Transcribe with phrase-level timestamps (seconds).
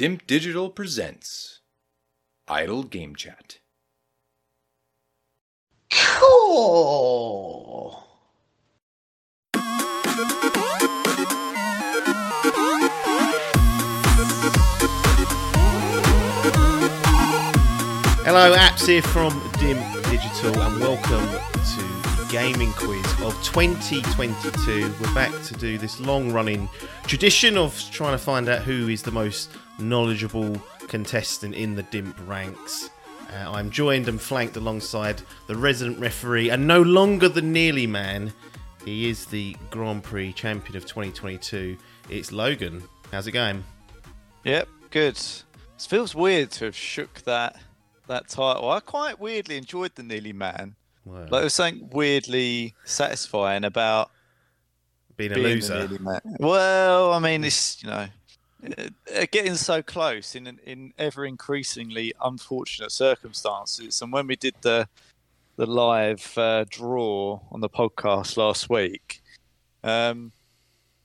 [0.00, 1.60] DIMP Digital presents
[2.48, 3.58] Idle Game Chat.
[5.90, 8.02] Cool.
[18.24, 21.89] Hello, apps here from Dim Digital, and welcome to
[22.30, 24.94] gaming quiz of 2022.
[25.00, 26.68] We're back to do this long running
[27.08, 30.56] tradition of trying to find out who is the most knowledgeable
[30.86, 32.90] contestant in the DIMP ranks.
[33.32, 38.32] Uh, I'm joined and flanked alongside the resident referee, and no longer the nearly man.
[38.84, 41.76] He is the Grand Prix champion of 2022.
[42.10, 42.84] It's Logan.
[43.10, 43.64] How's it going?
[44.44, 45.16] Yep, good.
[45.16, 47.56] It feels weird to have shook that
[48.06, 48.70] that title.
[48.70, 50.76] I quite weirdly enjoyed the Nearly Man.
[51.04, 54.10] Well, Like there was something weirdly satisfying about
[55.16, 55.88] being a being loser.
[56.38, 58.06] Well, I mean, it's you know,
[58.64, 64.02] uh, getting so close in in ever increasingly unfortunate circumstances.
[64.02, 64.88] And when we did the
[65.56, 69.20] the live uh, draw on the podcast last week,
[69.84, 70.32] um,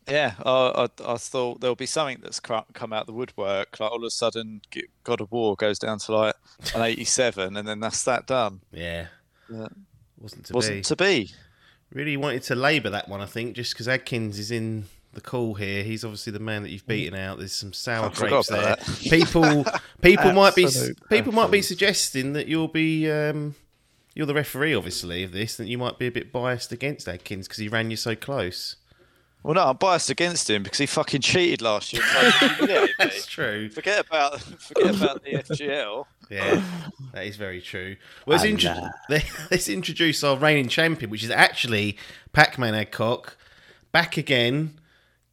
[0.08, 3.80] yeah, I, I, I thought there'll be something that's come out the woodwork.
[3.80, 4.62] Like all of a sudden,
[5.04, 6.36] God of War goes down to like
[6.76, 8.62] an 87, and then that's that done.
[8.72, 9.08] Yeah.
[9.52, 9.68] Yeah.
[10.20, 10.82] Wasn't to Wasn't be.
[10.82, 11.32] to be.
[11.94, 15.54] Really wanted to labour that one, I think, just because Adkins is in the call
[15.54, 15.84] here.
[15.84, 17.38] He's obviously the man that you've beaten out.
[17.38, 18.62] There's some sour I grapes there.
[18.62, 18.80] that.
[19.10, 19.66] People,
[20.02, 23.56] people might be Absolute people might be suggesting that you'll be um,
[24.14, 25.56] you're the referee, obviously, of this.
[25.58, 28.76] That you might be a bit biased against Adkins because he ran you so close.
[29.44, 32.02] Well, no, I'm biased against him because he fucking cheated last year.
[32.04, 32.94] and tried to humiliate me.
[32.98, 33.70] That's true.
[33.70, 36.06] Forget about forget about the FGL.
[36.30, 36.62] Yeah,
[37.14, 37.96] that is very true.
[38.26, 39.20] Well, let's, intro- uh,
[39.52, 41.98] let's introduce our reigning champion, which is actually
[42.34, 43.38] Pac-Man Adcock,
[43.92, 44.80] back again.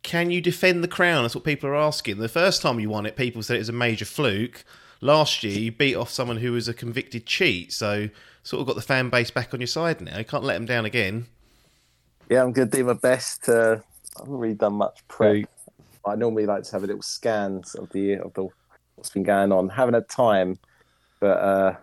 [0.03, 1.23] Can you defend the crown?
[1.23, 2.19] That's what people are asking.
[2.19, 4.65] The first time you won it, people said it was a major fluke.
[5.01, 8.09] Last year, you beat off someone who was a convicted cheat, so
[8.43, 10.19] sort of got the fan base back on your side now.
[10.19, 11.27] You can't let them down again.
[12.29, 13.45] Yeah, I'm going to do my best.
[13.45, 13.83] To,
[14.17, 15.47] I haven't really done much prep.
[16.07, 18.49] I normally like to have a little scans of the of the
[18.97, 19.69] what's been going on.
[19.69, 20.59] Haven't had time,
[21.23, 21.77] but uh,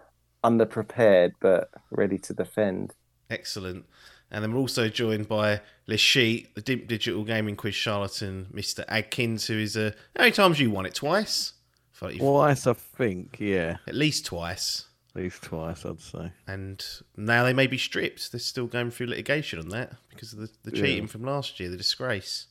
[0.43, 2.93] underprepared, but ready to defend.
[3.29, 3.85] Excellent.
[4.31, 8.83] And then we're also joined by Lashit, the Dimp Digital Gaming Quiz charlatan, Mr.
[8.87, 9.91] Adkins, who is a.
[10.15, 10.93] How many times you won it?
[10.93, 11.53] Twice?
[12.01, 13.37] I feel Twice, I think.
[13.39, 14.85] Yeah, At least twice.
[15.15, 16.31] at least twice, I'd say.
[16.47, 16.85] And
[17.17, 18.31] now they may be stripped.
[18.31, 20.83] They're still going through litigation on that because of the, the Yeah.
[20.83, 22.45] cheating from last year, the disgrace.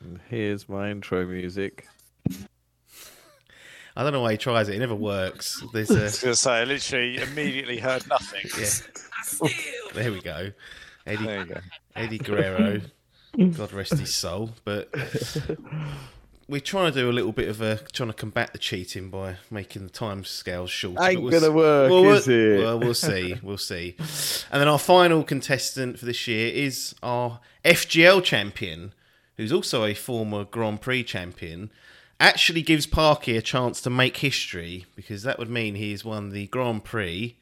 [0.00, 1.86] And here's my intro music.
[3.96, 4.76] I don't know why he tries it.
[4.76, 5.62] It never works.
[5.72, 6.02] There's I a.
[6.04, 8.48] was going to say, I literally immediately heard nothing.
[8.58, 9.48] Yeah.
[9.94, 10.50] There we go.
[11.06, 11.60] Eddie, There go.
[11.94, 12.80] Eddie Guerrero.
[13.38, 14.50] God rest his soul.
[14.64, 14.88] But
[16.48, 17.76] we're trying to do a little bit of a.
[17.92, 21.02] trying to combat the cheating by making the time scales shorter.
[21.02, 22.58] Ain't we'll gonna s- work, well, is we'll- it?
[22.64, 23.34] Well, we'll see.
[23.42, 23.94] We'll see.
[24.50, 28.92] And then our final contestant for this year is our FGL champion,
[29.36, 31.70] who's also a former Grand Prix champion.
[32.22, 36.46] Actually gives Parky a chance to make history because that would mean he's won the
[36.46, 37.36] Grand Prix,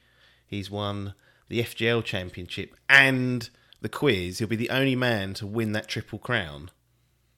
[0.47, 1.13] he's won
[1.49, 3.51] the FGL championship, and
[3.83, 4.39] the quiz.
[4.39, 6.71] He'll be the only man to win that triple crown.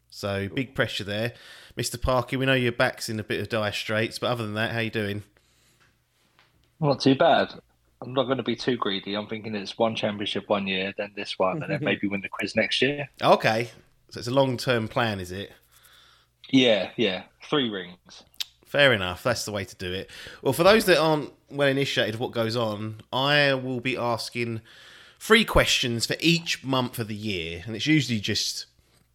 [0.08, 1.32] So big pressure there,
[1.76, 2.00] Mr.
[2.00, 2.36] Parky.
[2.36, 4.78] We know your back's in a bit of dire straits, but other than that, how
[4.78, 5.24] you doing?
[6.78, 7.54] Not too bad.
[8.00, 9.16] I'm not going to be too greedy.
[9.16, 12.28] I'm thinking it's one championship one year, then this one, and then maybe win the
[12.28, 13.09] quiz next year.
[13.20, 13.70] Okay,
[14.10, 15.50] so it's a long-term plan, is it?
[16.52, 17.24] Yeah, yeah.
[17.48, 18.22] Three rings.
[18.66, 19.22] Fair enough.
[19.22, 20.08] That's the way to do it.
[20.40, 24.60] Well, for those that aren't well initiated what goes on, I will be asking
[25.18, 28.66] three questions for each month of the year, and it's usually just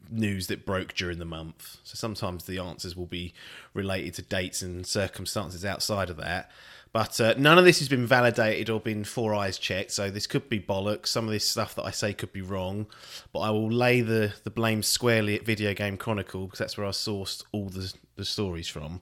[0.09, 1.77] news that broke during the month.
[1.83, 3.33] So sometimes the answers will be
[3.73, 6.49] related to dates and circumstances outside of that.
[6.93, 10.27] But uh, none of this has been validated or been four eyes checked, so this
[10.27, 11.07] could be bollocks.
[11.07, 12.87] Some of this stuff that I say could be wrong,
[13.33, 16.87] but I will lay the, the blame squarely at Video Game Chronicle because that's where
[16.87, 19.01] I sourced all the, the stories from.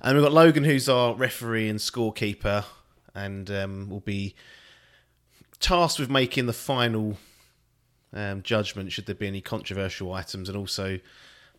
[0.00, 2.64] And we've got Logan, who's our referee and scorekeeper,
[3.14, 4.34] and um, will be
[5.58, 7.18] tasked with making the final
[8.12, 10.98] um, judgment should there be any controversial items, and also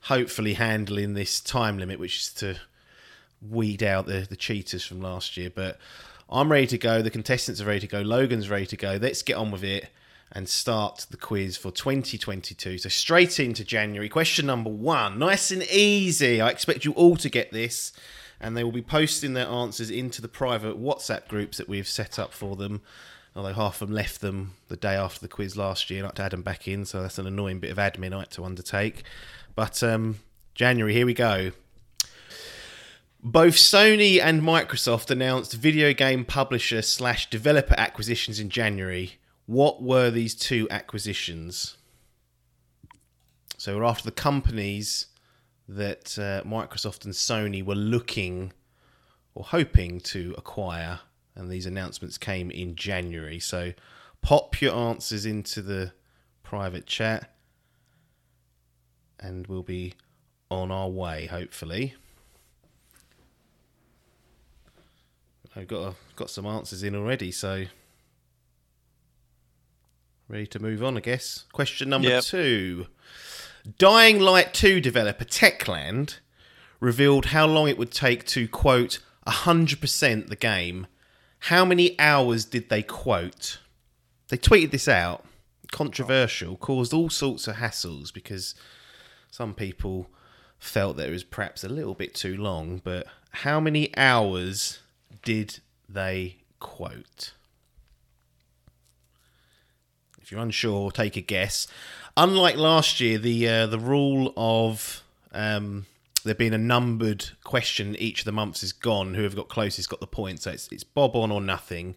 [0.06, 2.58] hopefully handling this time limit, which is to
[3.48, 5.50] weed out the, the cheaters from last year.
[5.54, 5.80] But
[6.30, 7.02] I'm ready to go.
[7.02, 8.02] The contestants are ready to go.
[8.02, 8.98] Logan's ready to go.
[9.02, 9.90] Let's get on with it
[10.32, 12.78] and start the quiz for 2022.
[12.78, 14.08] So straight into January.
[14.08, 15.20] Question number one.
[15.20, 16.40] Nice and easy.
[16.40, 17.92] I expect you all to get this.
[18.40, 22.18] And they will be posting their answers into the private WhatsApp groups that we've set
[22.18, 22.82] up for them.
[23.36, 26.24] Although half of them left them the day after the quiz last year, not to
[26.24, 29.04] add them back in, so that's an annoying bit of admin I had to undertake.
[29.56, 30.20] But um,
[30.54, 31.52] January, here we go.
[33.24, 39.20] Both Sony and Microsoft announced video game publisher slash developer acquisitions in January.
[39.46, 41.78] What were these two acquisitions?
[43.60, 45.06] So we're after the companies
[45.68, 48.54] that uh, Microsoft and Sony were looking
[49.36, 51.02] or hoping to acquire,
[51.36, 53.40] and these announcements came in January.
[53.40, 53.74] So
[54.24, 55.94] pop your answers into the
[56.42, 57.36] private chat,
[59.20, 59.94] and we'll be
[60.50, 61.94] on our way, hopefully.
[65.56, 67.66] I've got a, got some answers in already, so
[70.28, 71.46] ready to move on, I guess.
[71.52, 72.24] Question number Yep.
[72.24, 72.88] two:
[73.78, 76.20] Dying Light Two developer Techland
[76.80, 80.88] revealed how long it would take to quote hundred percent the game.
[81.46, 83.60] How many hours did they quote?
[84.30, 85.26] They tweeted this out.
[85.72, 88.56] Controversial, caused all sorts of hassles because
[89.30, 90.10] some people
[90.60, 92.82] felt that it was perhaps a little bit too long.
[92.84, 94.80] But how many hours
[95.24, 97.34] did they quote?
[100.22, 101.68] If you're unsure, take a guess.
[102.16, 105.04] Unlike last year, the uh, the rule of
[105.34, 105.86] um,
[106.24, 109.14] there being a numbered question each of the months is gone.
[109.14, 110.42] Whoever got closest got the point.
[110.42, 111.96] So it's it's bob on or nothing.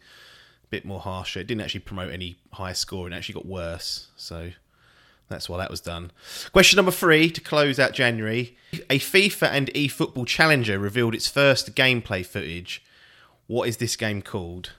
[0.65, 1.41] A bit more harsher.
[1.41, 3.06] It didn't actually promote any high score.
[3.06, 4.09] It actually got worse.
[4.17, 4.50] So
[5.29, 6.11] that's why that was done.
[6.53, 8.56] Question number three to close out January.
[8.91, 12.82] A FIFA and eFootball Challenger revealed its first gameplay footage.
[13.46, 14.73] What is this game called?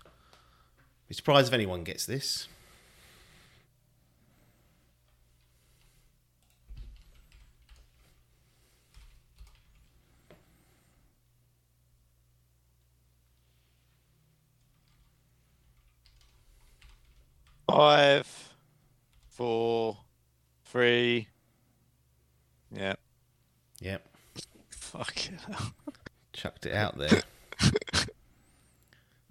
[1.07, 2.47] Be surprised if anyone gets this.
[17.69, 18.53] Five,
[19.27, 19.97] four,
[20.65, 21.27] three.
[22.71, 22.94] Yeah.
[23.81, 24.06] Yep,
[24.69, 25.39] Fuck it.
[26.33, 27.21] chucked it out there.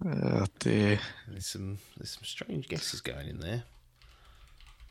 [0.05, 0.99] Uh, oh dear.
[1.27, 3.63] There's some there's some strange guesses going in there.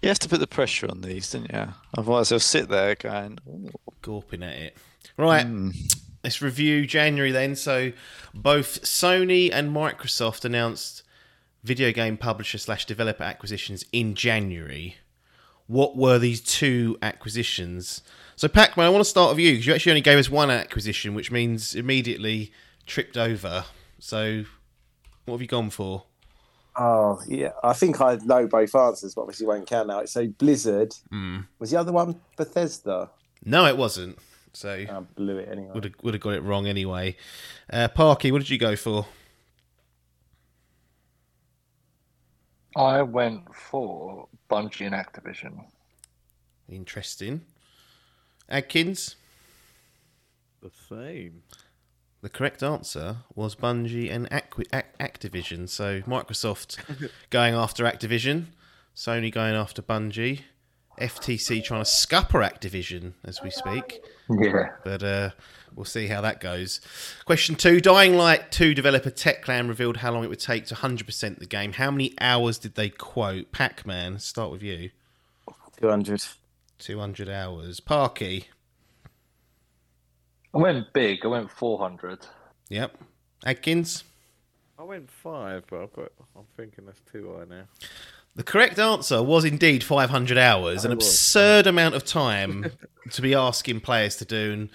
[0.03, 1.69] You have to put the pressure on these, don't you?
[1.97, 3.39] Otherwise, they'll sit there going.
[3.49, 3.71] "Ooh."
[4.03, 4.77] Gawping at it.
[5.17, 5.71] Right, hmm.
[6.23, 7.57] let's review January then.
[7.57, 7.93] So,
[8.35, 11.03] both Sony and Microsoft announced
[11.63, 14.97] video game publisher slash developer acquisitions in January.
[15.67, 18.03] What were these two acquisitions?
[18.37, 20.51] So, Pac-Man, I want to start with you because you actually only gave us one
[20.51, 22.53] acquisition, which means immediately
[22.85, 23.65] tripped over.
[23.99, 24.45] So,
[25.25, 26.05] what have you gone for?
[26.77, 30.05] Oh yeah, I think I know both answers, but obviously won't count now.
[30.07, 30.95] So Blizzard
[31.59, 33.11] was the other one Bethesda.
[33.45, 34.19] No, it wasn't.
[34.53, 35.71] So, I blew it anyway.
[35.75, 37.17] would have would have got it wrong anyway.
[37.73, 39.07] Uh, Parky, what did you go for?
[42.77, 45.65] I went for Bungie and Activision.
[46.69, 47.43] Interesting.
[48.49, 49.17] Adkins.
[50.61, 51.43] The same.
[52.25, 55.69] The correct answer was Bungie and Acqui- Ac- Activision.
[55.69, 56.79] So Microsoft
[57.29, 58.47] going after Activision,
[58.97, 60.41] Sony going after Bungie,
[60.99, 64.03] FTC trying to scupper Activision as we speak.
[64.31, 64.71] Yeah.
[64.85, 65.31] But uh,
[65.75, 66.81] we'll see how that goes.
[67.27, 71.39] Question two: Dying Light two developer Techland revealed how long it would take to 100%
[71.41, 71.75] the game.
[71.75, 73.53] How many hours did they quote?
[73.53, 74.89] Pac-Man, start with you.
[75.79, 76.25] Two hundred.
[76.79, 77.81] 200 hours.
[77.81, 78.47] Parky.
[80.55, 81.25] I went big.
[81.25, 82.27] I went 400.
[82.69, 82.97] Yep.
[83.45, 84.05] Adkins.
[84.79, 87.65] I went five, but I've got, I'm thinking that's too high now.
[88.37, 91.07] The correct answer was indeed 500 hours, an was.
[91.07, 92.73] absurd amount of time
[93.13, 94.69] to be asking players to do, and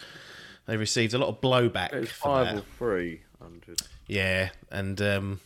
[0.65, 2.55] they received a lot of blowback It's for five that.
[2.57, 3.81] or three hundred.
[4.07, 5.39] Yeah, and um,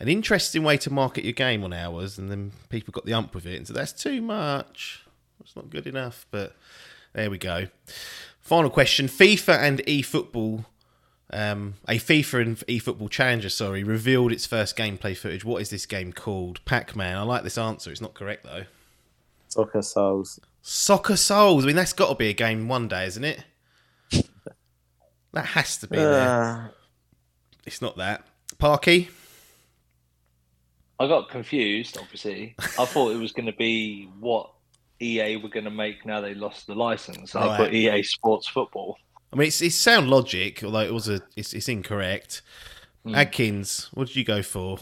[0.00, 3.34] an interesting way to market your game on hours, and then people got the ump
[3.34, 5.04] with it, and so that's too much.
[5.40, 6.56] It's not good enough, but
[7.12, 7.66] there we go.
[8.44, 10.66] Final question: FIFA and eFootball,
[11.32, 15.44] um, a FIFA and eFootball Challenger, sorry, revealed its first gameplay footage.
[15.46, 16.62] What is this game called?
[16.66, 17.16] Pac-Man.
[17.16, 17.90] I like this answer.
[17.90, 18.64] It's not correct though.
[19.48, 20.38] Soccer Souls.
[20.60, 21.64] Soccer Souls.
[21.64, 23.44] I mean, that's got to be a game one day, isn't it?
[25.32, 26.28] That has to be there.
[26.28, 26.68] Uh,
[27.66, 28.24] It's not that.
[28.58, 29.08] Parky.
[31.00, 32.54] I got confused, obviously.
[32.78, 34.52] I thought it was going to be what
[35.00, 37.34] EA were going to make now they lost the license.
[37.34, 38.98] I put EA Sports Football.
[39.32, 42.42] I mean, it's, it's sound logic, although it was a it's, it's incorrect.
[43.04, 43.14] Hmm.
[43.14, 44.78] Adkins, what did you go for?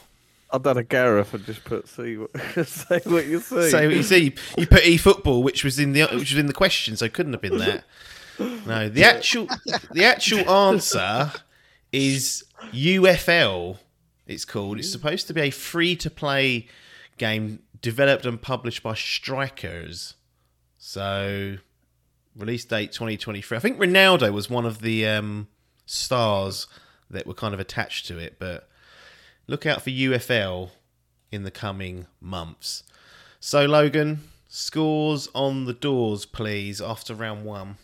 [0.53, 2.31] I've done a Gareth and just put see what
[2.67, 3.71] say what you see.
[3.71, 6.53] So you see, you put e football, which was in the which was in the
[6.53, 7.85] question, so it couldn't have been that.
[8.67, 9.49] No, the actual
[9.93, 11.33] the actual answer
[11.91, 13.79] is UFL.
[14.27, 14.79] It's called.
[14.79, 16.69] It's supposed to be a free to play
[17.17, 20.15] game developed and published by Strikerz.
[20.79, 21.59] So
[22.35, 23.57] release date 2023.
[23.57, 25.49] I think Ronaldo was one of the um,
[25.85, 26.67] stars
[27.11, 28.37] that were kind of attached to it.
[28.39, 28.69] But
[29.47, 30.71] look out for UFL
[31.31, 32.83] in the coming months.
[33.41, 37.77] So, Logan, scores on the doors, please, after round one.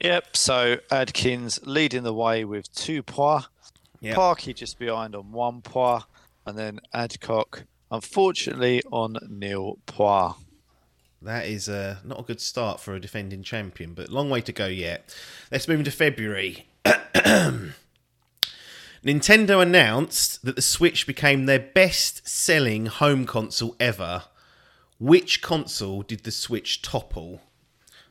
[0.00, 0.36] Yep.
[0.36, 3.48] So Adkins leading the way with two points.
[4.00, 4.14] Yep.
[4.14, 6.04] Parky just behind on one point,
[6.44, 10.36] and then Adcock, unfortunately, on Neil point.
[11.22, 14.52] That is uh, not a good start for a defending champion, but long way to
[14.52, 15.14] go yet.
[15.50, 16.68] Let's move into February.
[19.04, 24.24] Nintendo announced that the Switch became their best selling home console ever.
[24.98, 27.40] Which console did the Switch topple?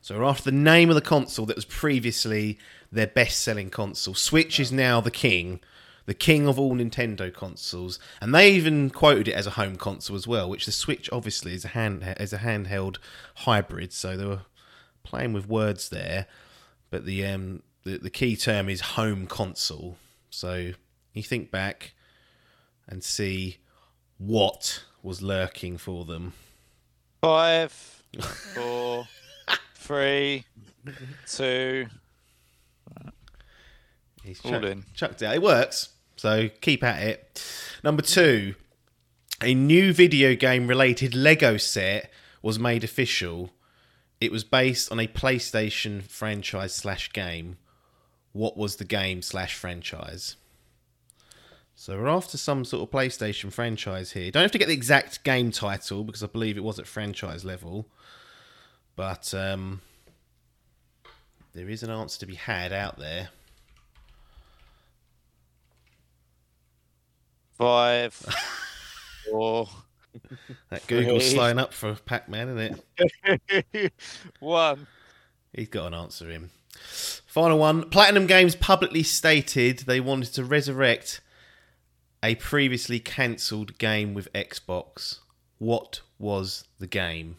[0.01, 2.59] So, we're after the name of the console that was previously
[2.91, 4.13] their best selling console.
[4.13, 5.59] Switch is now the king,
[6.05, 7.99] the king of all Nintendo consoles.
[8.21, 11.53] And they even quoted it as a home console as well, which the Switch obviously
[11.53, 12.97] is a, hand, is a handheld
[13.35, 13.91] hybrid.
[13.93, 14.41] So, they were
[15.03, 16.27] playing with words there.
[16.89, 19.97] But the, um, the, the key term is home console.
[20.29, 20.71] So,
[21.13, 21.93] you think back
[22.87, 23.57] and see
[24.17, 26.33] what was lurking for them.
[27.21, 27.71] Five,
[28.53, 29.07] four,
[29.75, 30.45] three,
[31.27, 31.87] two.
[34.23, 34.83] He's All chuck- in.
[34.95, 35.35] chucked it out.
[35.35, 35.89] It works,
[36.25, 37.45] so keep at it.
[37.83, 38.55] Number two,
[39.43, 42.09] a new video game related Lego set
[42.41, 43.51] was made official.
[44.19, 47.57] It was based on a PlayStation franchise slash game.
[48.31, 50.35] What was the game slash franchise?
[51.75, 54.31] So we're after some sort of PlayStation franchise here.
[54.31, 57.45] Don't have to get the exact game title because I believe it was at franchise
[57.45, 57.87] level.
[58.95, 59.81] But um,
[61.53, 63.29] there is an answer to be had out there.
[67.57, 68.13] Five,
[69.31, 69.67] four,
[70.69, 71.35] That Google's Three.
[71.37, 72.81] slowing up for Pac Man, isn't
[73.71, 73.93] it?
[74.39, 74.87] one.
[75.53, 76.49] He's got an answer in.
[77.25, 77.89] Final one.
[77.89, 81.21] Platinum Games publicly stated they wanted to resurrect
[82.21, 85.19] a previously cancelled game with Xbox.
[85.57, 87.37] What was the game?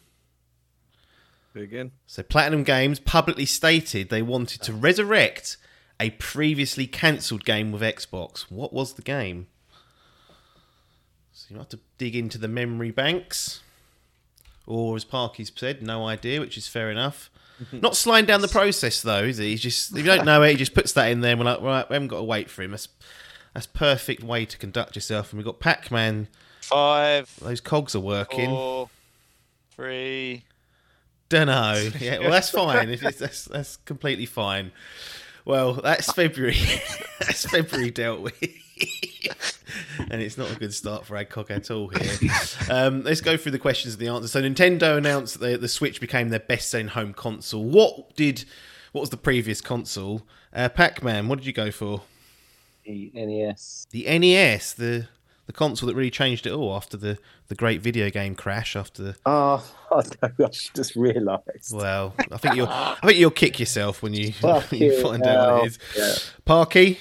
[1.55, 1.91] Again.
[2.05, 5.57] So Platinum Games publicly stated they wanted to resurrect
[5.99, 8.41] a previously cancelled game with Xbox.
[8.49, 9.47] What was the game?
[11.47, 13.61] So you have to dig into the memory banks.
[14.65, 17.29] Or as Parky's said, no idea, which is fair enough.
[17.71, 19.51] Not slowing down the process though, is he?
[19.51, 21.45] He's just if you don't know it, he just puts that in there and we're
[21.45, 22.71] like, right, we haven't got to wait for him.
[22.71, 22.89] That's
[23.53, 25.31] that's perfect way to conduct yourself.
[25.31, 26.27] And we've got Pac Man,
[26.61, 28.49] Five, those cogs are working.
[28.49, 28.89] four,
[29.71, 30.43] three.
[31.29, 31.89] Don't know.
[31.99, 32.89] Yeah, well, that's fine.
[32.89, 34.71] If that's that's completely fine.
[35.45, 36.57] Well, that's February.
[37.19, 38.35] that's February dealt with,
[40.11, 42.31] and it's not a good start for Adcock at all here.
[42.69, 44.31] Um, let's go through the questions and the answers.
[44.31, 47.63] So, Nintendo announced that the Switch became their best-selling home console.
[47.63, 48.45] What did?
[48.91, 50.23] What was the previous console?
[50.53, 51.27] Uh, Pac-Man.
[51.27, 52.01] What did you go for?
[52.85, 53.87] The NES.
[53.91, 55.07] The NES, the
[55.47, 57.17] the console that really changed it all after the,
[57.47, 58.75] the great video game crash.
[58.75, 61.73] After the Oh, I, just realised.
[61.73, 64.33] Well, I think you'll I think you'll kick yourself when you,
[64.71, 65.79] you find out what it is.
[65.97, 66.13] Yeah.
[66.45, 66.99] Parky.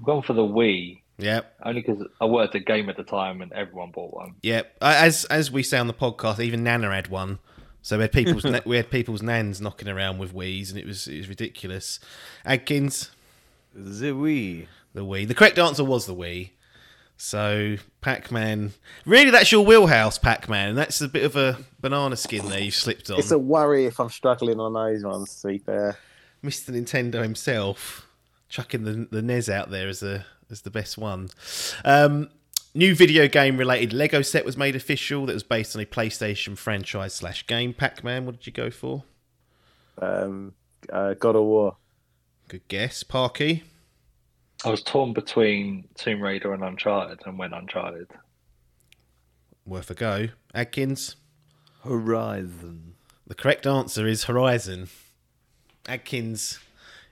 [0.00, 1.54] I've gone for the Wii Yep.
[1.64, 4.36] only because I worked at game at the time and everyone bought one.
[4.42, 4.76] Yep.
[4.80, 7.38] As as we say on the podcast, even Nana had one.
[7.82, 10.86] So we had people's na- we had people's nans knocking around with Wii's, and it
[10.86, 12.00] was it was ridiculous.
[12.46, 13.10] Adkins,
[13.74, 14.66] The Wii.
[14.94, 15.28] the Wii.
[15.28, 16.50] The correct answer was the Wii.
[17.18, 18.72] So Pac Man,
[19.04, 22.70] really, that's your wheelhouse, Pac Man, that's a bit of a banana skin there you
[22.70, 23.18] slipped on.
[23.18, 25.98] It's a worry if I'm struggling on those ones, to be fair.
[26.42, 26.70] Mr.
[26.74, 28.06] Nintendo himself
[28.50, 31.30] chucking the the NES out there as a as the best one.
[31.84, 32.28] Um,
[32.74, 36.58] new video game related Lego set was made official that was based on a PlayStation
[36.58, 37.72] franchise slash game.
[37.72, 39.04] Pac Man, what did you go for?
[39.98, 40.52] Um,
[40.92, 41.76] uh, God of War.
[42.48, 43.62] Good guess, Parky.
[44.64, 48.08] I was torn between Tomb Raider and Uncharted and went Uncharted.
[49.64, 50.28] Worth a go.
[50.54, 51.16] Adkins.
[51.84, 52.94] Horizon.
[53.26, 54.88] The correct answer is Horizon.
[55.86, 56.58] Adkins,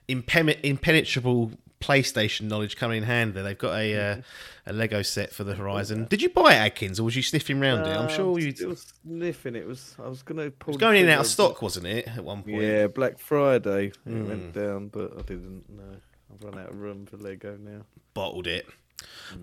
[0.09, 3.41] impen- impenetrable PlayStation knowledge coming in handy.
[3.41, 4.21] They've got a uh,
[4.65, 6.07] a Lego set for the Horizon.
[6.09, 7.95] Did you buy it, Adkins, or was you sniffing round it?
[7.95, 8.51] I'm Uh, sure you.
[8.53, 9.55] Still sniffing.
[9.55, 9.95] It was.
[9.97, 10.73] I was gonna pull.
[10.73, 12.61] It was going in and out of stock, wasn't it, at one point?
[12.63, 14.27] Yeah, Black Friday it Hmm.
[14.27, 15.95] went down, but I didn't know.
[16.33, 17.85] I've run out of room for Lego now.
[18.13, 18.67] bottled it.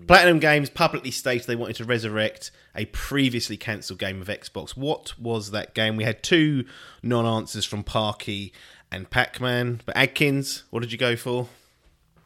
[0.05, 4.71] Platinum Games publicly stated they wanted to resurrect a previously cancelled game of Xbox.
[4.77, 5.95] What was that game?
[5.95, 6.65] We had two
[7.01, 8.53] non answers from Parky
[8.91, 9.81] and Pac Man.
[9.85, 11.47] But Adkins, what did you go for?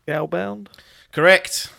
[0.07, 0.67] Scalebound.
[1.11, 1.71] Correct.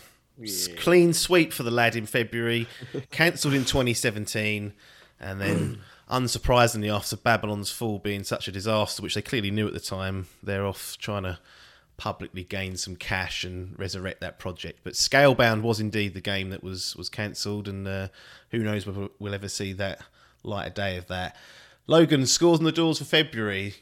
[0.43, 2.67] S- Clean sweep for the lad in February.
[3.11, 4.73] Cancelled in 2017.
[5.21, 5.79] And then,
[6.11, 10.27] unsurprisingly, after Babylon's Fall being such a disaster, which they clearly knew at the time,
[10.43, 11.39] they're off trying to
[11.97, 14.81] publicly gain some cash and resurrect that project.
[14.83, 18.09] But Scalebound was indeed the game that was was cancelled, and uh,
[18.51, 20.01] who knows whether we'll ever see that
[20.43, 21.37] light of day of that.
[21.87, 23.75] Logan scores on the doors for February.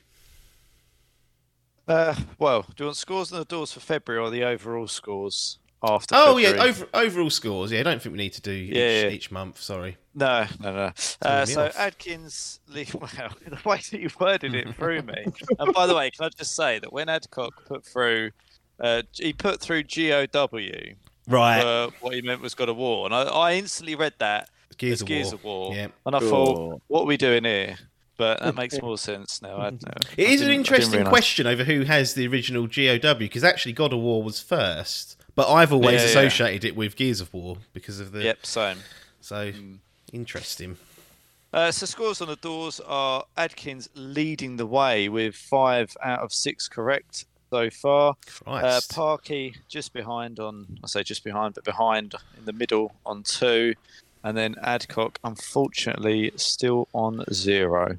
[1.90, 5.58] Uh, well, do you want scores on the doors for February or the overall scores
[5.82, 6.14] after?
[6.16, 6.56] Oh February?
[6.56, 7.72] yeah, over, overall scores.
[7.72, 8.66] Yeah, I don't think we need to do Yeah,
[8.98, 9.08] each, yeah.
[9.10, 9.60] each month.
[9.60, 9.96] Sorry.
[10.14, 10.90] No, no, no.
[10.94, 11.76] Throwing Uh, so off.
[11.78, 13.10] Adkins, Lee, well,
[13.44, 15.24] the way that you worded it threw me.
[15.58, 18.30] and by the way, can I just say that when Adcock put through,
[18.78, 20.94] uh, he put through GOW,
[21.28, 21.60] Right.
[21.60, 24.94] uh, what he meant was God of War, and I, I instantly read that Gears
[24.94, 25.34] as of Gears War.
[25.34, 25.88] of War, Yeah.
[26.06, 26.28] and I Sure.
[26.30, 27.76] thought, what are we doing here?
[28.20, 29.56] But that makes more sense now.
[29.56, 32.66] I, It I is an didn't- I didn't interesting question over who has the original
[32.66, 36.04] GOW because actually God of War was first, but I've always Yeah, yeah.
[36.06, 38.22] associated it with Gears of War because of the.
[38.24, 38.76] Yep, same.
[39.22, 39.52] So
[40.12, 40.76] interesting.
[41.52, 46.32] Uh, so scores on the doors are Adkins leading the way with five out of
[46.32, 48.16] six correct so far.
[48.46, 53.22] Uh, Parky just behind on, I say just behind, but behind in the middle on
[53.22, 53.74] two.
[54.22, 57.98] And then Adcock, unfortunately, still on zero.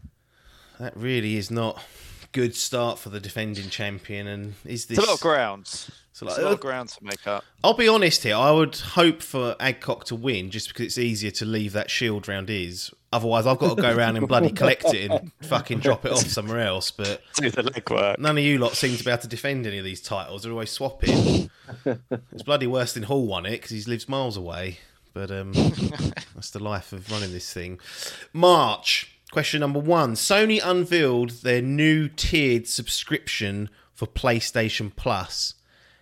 [0.80, 1.82] that really is not
[2.32, 4.28] good start for the defending champion.
[4.28, 4.98] And is this?
[4.98, 5.64] It's a lot of ground.
[5.64, 7.44] it's a It's lot- a lot of ground to make up.
[7.64, 8.36] I'll be honest here.
[8.36, 12.28] I would hope for Adcock to win just because it's easier to leave that shield
[12.28, 12.92] round his.
[13.14, 16.28] Otherwise, I've got to go around and bloody collect it and fucking drop it off
[16.28, 16.92] somewhere else.
[16.92, 18.20] But Do the legwork.
[18.20, 20.44] none of you lot seem to be able to defend any of these titles.
[20.44, 21.50] They're always swapping.
[21.86, 24.80] it's bloody worse than Hall won it because he lives miles away.
[25.14, 25.52] But um,
[26.36, 27.80] that's the life of running this thing.
[28.34, 29.18] March.
[29.32, 30.16] Question number one.
[30.16, 35.54] Sony unveiled their new tiered subscription for PlayStation Plus.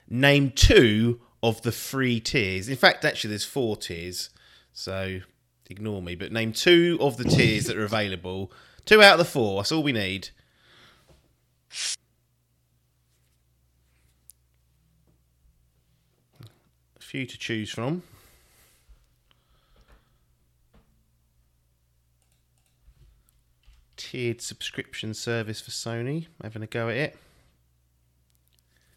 [0.10, 2.68] Name two of the three tiers.
[2.68, 4.32] In fact, actually, there's four tiers.
[4.74, 5.20] So
[5.70, 6.16] ignore me.
[6.16, 8.52] But name two of the tiers that are available.
[8.86, 9.58] Two out of the four.
[9.58, 10.30] That's all we need.
[16.98, 18.04] A few to choose from.
[24.00, 26.28] Tiered subscription service for Sony.
[26.42, 27.18] Having a go at it.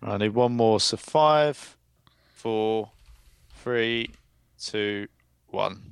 [0.01, 0.79] I need one more.
[0.79, 1.77] So five,
[2.33, 2.93] four,
[3.63, 4.11] three,
[4.61, 5.09] two,
[5.49, 5.83] one.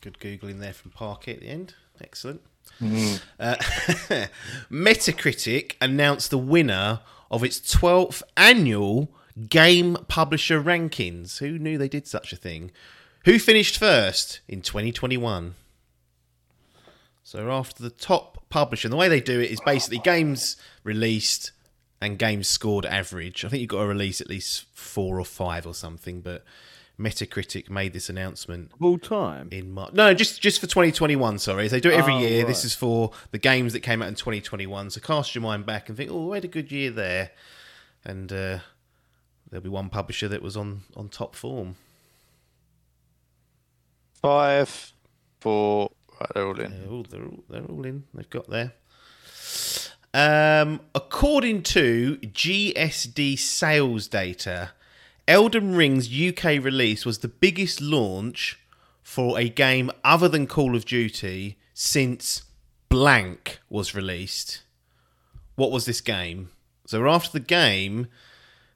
[0.00, 1.74] Good googling there from Parky at the end.
[2.00, 2.42] Excellent.
[2.80, 3.56] Uh,
[4.70, 9.10] Metacritic announced the winner of its 12th annual
[9.48, 11.38] Game Publisher Rankings.
[11.38, 12.70] Who knew they did such a thing?
[13.24, 15.56] Who finished first in 2021?
[17.26, 21.52] So after the top publisher, the way they do it is basically games released
[22.00, 23.44] and games scored average.
[23.44, 26.44] I think you've got to release at least four or five or something, but
[27.00, 29.48] Metacritic made this announcement Of all time.
[29.50, 29.94] in March.
[29.94, 31.38] No, just just for 2021.
[31.38, 32.40] Sorry, they do it every Oh, year.
[32.42, 32.46] right.
[32.46, 34.90] This is for the games that came out in 2021.
[34.90, 37.30] So cast your mind back and think, oh, we had a good year there,
[38.04, 38.58] and uh,
[39.50, 41.76] there'll be one publisher that was on on top form.
[44.20, 44.92] Five,
[45.40, 45.90] four.
[46.24, 46.80] Right, they're all in.
[46.80, 48.04] They're all, they're all, they're all in.
[48.14, 48.72] They've got there.
[50.14, 54.70] Um, according to GSD sales data,
[55.28, 58.58] Elden Ring's UK release was the biggest launch
[59.02, 62.44] for a game other than Call of Duty since
[62.88, 64.62] blank was released.
[65.56, 66.50] What was this game?
[66.86, 68.06] So after the game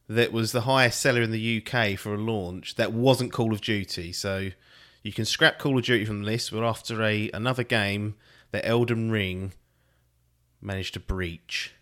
[0.06, 3.62] that was the highest seller in the UK for a launch, that wasn't Call of
[3.62, 4.12] Duty.
[4.12, 4.50] So
[5.02, 6.52] you can scrap Call of Duty from the list.
[6.52, 8.16] We're after a another game
[8.50, 9.52] that Elden Ring
[10.60, 11.74] managed to breach.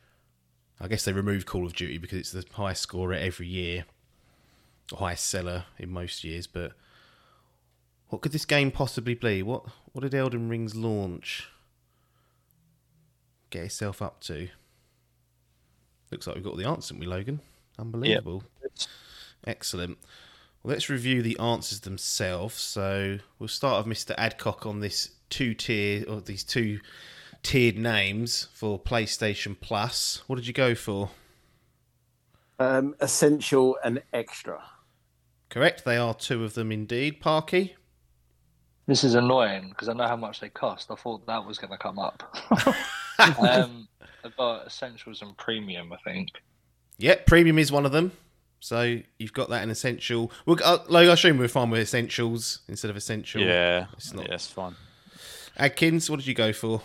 [0.80, 3.84] I guess they removed Call of Duty because it's the highest scorer every year,
[4.92, 6.46] highest seller in most years.
[6.46, 6.72] But
[8.08, 9.42] what could this game possibly be?
[9.42, 11.48] What what did Elden Ring's launch
[13.50, 14.48] get itself up to?
[16.10, 17.40] Looks like we've got the answer, haven't we, Logan?
[17.78, 18.42] Unbelievable.
[19.46, 19.98] Excellent.
[20.66, 22.56] Well, let's review the answers themselves.
[22.56, 24.16] So we'll start with Mr.
[24.18, 26.80] Adcock on this two tier or these two
[27.44, 30.24] tiered names for PlayStation Plus.
[30.26, 31.10] What did you go for?
[32.58, 34.60] Um, essential and extra.
[35.50, 37.20] Correct, they are two of them indeed.
[37.20, 37.76] Parky.
[38.86, 40.90] This is annoying because I know how much they cost.
[40.90, 42.24] I thought that was going to come up.
[43.38, 43.86] um,
[44.24, 46.30] I've got essentials and premium, I think.
[46.98, 48.10] Yep, premium is one of them.
[48.60, 50.32] So you've got that in essential.
[50.44, 53.40] We'll, uh, like I assume we're fine with essentials instead of essential.
[53.42, 54.76] Yeah, It's not- yeah, it's fine.
[55.56, 56.82] Adkins, what did you go for?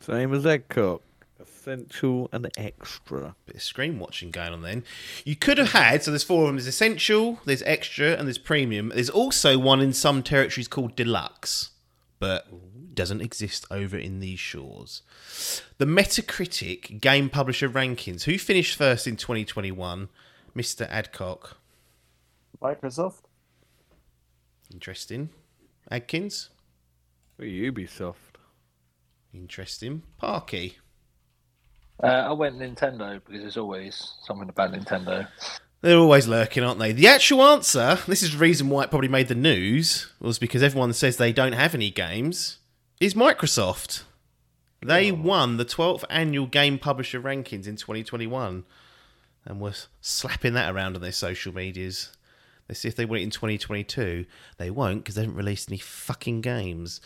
[0.00, 1.00] Same as Eggcock.
[1.40, 3.34] Essential and extra.
[3.46, 4.84] bit of screen watching going on then.
[5.24, 6.56] You could have had, so there's four of them.
[6.56, 8.90] There's essential, there's extra, and there's premium.
[8.94, 11.70] There's also one in some territories called deluxe.
[12.20, 12.46] But
[12.94, 15.02] doesn't exist over in these shores.
[15.78, 18.22] The Metacritic game publisher rankings.
[18.22, 20.08] Who finished first in 2021?
[20.56, 20.86] Mr.
[20.90, 21.56] Adcock.
[22.62, 23.22] Microsoft.
[24.72, 25.30] Interesting.
[25.90, 26.50] Adkins.
[27.40, 28.14] Ubisoft.
[29.32, 30.02] Interesting.
[30.18, 30.78] Parky.
[32.02, 35.28] Uh, I went Nintendo because there's always something about Nintendo.
[35.80, 36.92] They're always lurking, aren't they?
[36.92, 40.62] The actual answer, this is the reason why it probably made the news, was because
[40.62, 42.58] everyone says they don't have any games,
[43.00, 44.04] is Microsoft.
[44.82, 48.64] They won the 12th annual Game Publisher Rankings in 2021
[49.44, 52.12] and were slapping that around on their social medias.
[52.68, 54.24] Let's see if they win it in 2022.
[54.56, 57.00] They won't because they haven't released any fucking games.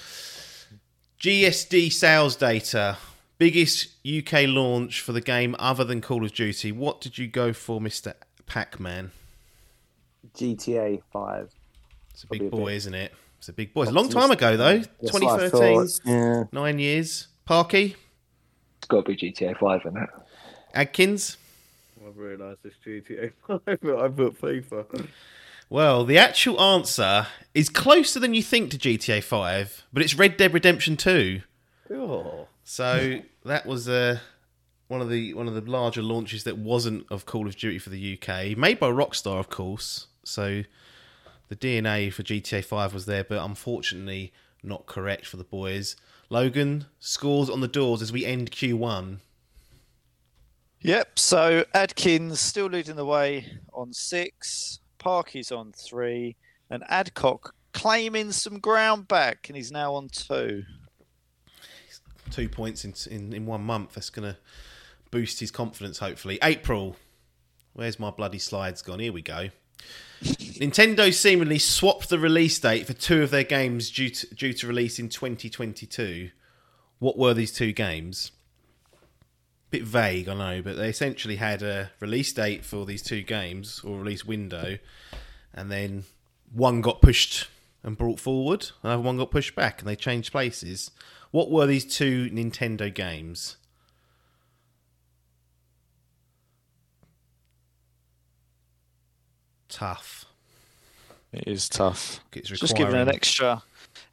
[1.20, 2.98] GSD sales data.
[3.38, 6.72] Biggest UK launch for the game other than Call of Duty.
[6.72, 8.14] What did you go for, Mr.
[8.46, 9.12] Pac Man?
[10.36, 11.52] GTA Five.
[12.10, 13.14] It's a big Probably a boy, bit isn't it?
[13.38, 13.82] It's a big boy.
[13.82, 14.78] It's a long time ago, though.
[14.78, 15.88] That's 2013.
[16.04, 16.44] Yeah.
[16.50, 17.28] Nine years.
[17.44, 17.94] Parky?
[18.78, 20.10] It's got to be GTA 5, isn't it?
[20.74, 21.36] Adkins?
[22.08, 25.08] I've realised it's GTA 5, but I put FIFA.
[25.68, 30.38] Well, the actual answer is closer than you think to GTA 5, but it's Red
[30.38, 31.42] Dead Redemption 2.
[31.92, 32.48] Oh.
[32.64, 34.20] So that was uh,
[34.88, 37.90] one of the one of the larger launches that wasn't of Call of Duty for
[37.90, 40.06] the UK, made by Rockstar, of course.
[40.24, 40.62] So
[41.48, 45.96] the DNA for GTA 5 was there, but unfortunately not correct for the boys.
[46.30, 49.18] Logan scores on the doors as we end Q1.
[50.80, 51.18] Yep.
[51.18, 54.80] So Adkins still leading the way on six.
[54.98, 56.36] Parky's on three,
[56.70, 60.64] and Adcock claiming some ground back, and he's now on two.
[62.30, 63.94] Two points in in, in one month.
[63.94, 64.38] That's going to
[65.10, 66.38] boost his confidence, hopefully.
[66.42, 66.96] April.
[67.72, 68.98] Where's my bloody slides gone?
[68.98, 69.50] Here we go.
[70.22, 74.66] Nintendo seemingly swapped the release date for two of their games due to, due to
[74.66, 76.30] release in 2022.
[76.98, 78.32] What were these two games?
[79.70, 83.80] Bit vague, I know, but they essentially had a release date for these two games
[83.84, 84.78] or release window,
[85.52, 86.04] and then
[86.52, 87.48] one got pushed
[87.82, 90.90] and brought forward, another one got pushed back, and they changed places.
[91.30, 93.56] What were these two Nintendo games?
[99.68, 100.24] Tough.
[101.32, 102.20] It is tough.
[102.32, 103.62] It's Just giving an extra,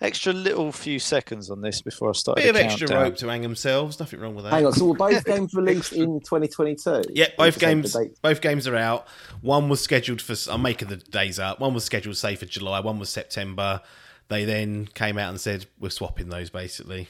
[0.01, 2.37] extra little few seconds on this before I start.
[2.37, 3.03] bit of extra countdown.
[3.03, 3.99] rope to hang themselves.
[3.99, 4.53] Nothing wrong with that.
[4.53, 4.73] Hang on.
[4.73, 7.03] So were both games released in 2022?
[7.13, 8.19] Yeah, both Just have the games.
[8.21, 9.07] Both games are out.
[9.41, 10.35] One was scheduled for.
[10.51, 11.59] I'm making the days up.
[11.59, 12.79] One was scheduled, say, for July.
[12.79, 13.81] One was September.
[14.27, 17.07] They then came out and said we're swapping those basically.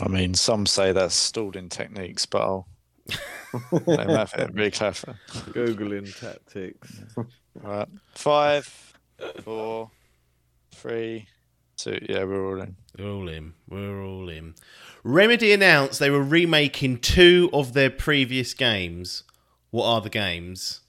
[0.00, 2.66] I mean, some say that's stalled in techniques, but I'll
[3.70, 4.72] let them have it.
[4.72, 5.18] Clever.
[5.52, 7.00] Googling tactics.
[7.62, 8.94] Right, five,
[9.42, 9.90] four,
[10.74, 11.26] three,
[11.76, 11.98] two.
[12.08, 12.76] Yeah, we're all in.
[12.98, 13.54] We're all in.
[13.68, 14.54] We're all in.
[15.02, 19.22] Remedy announced they were remaking two of their previous games.
[19.70, 20.80] What are the games?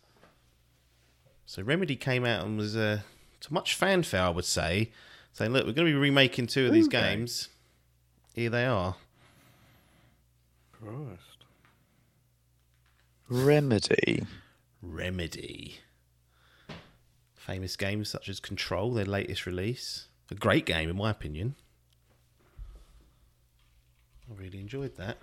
[1.46, 3.02] So Remedy came out and was uh,
[3.42, 4.92] to much fanfare, I would say,
[5.34, 7.00] saying, "Look, we're going to be remaking two of these Okay.
[7.02, 7.50] games."
[8.34, 8.96] Here they are.
[10.74, 11.46] Christ.
[13.30, 14.26] Remedy.
[14.82, 15.80] Remedy.
[17.46, 20.08] Famous games such as Control, their latest release.
[20.32, 21.54] A great game, in my opinion.
[24.28, 25.20] I really enjoyed that.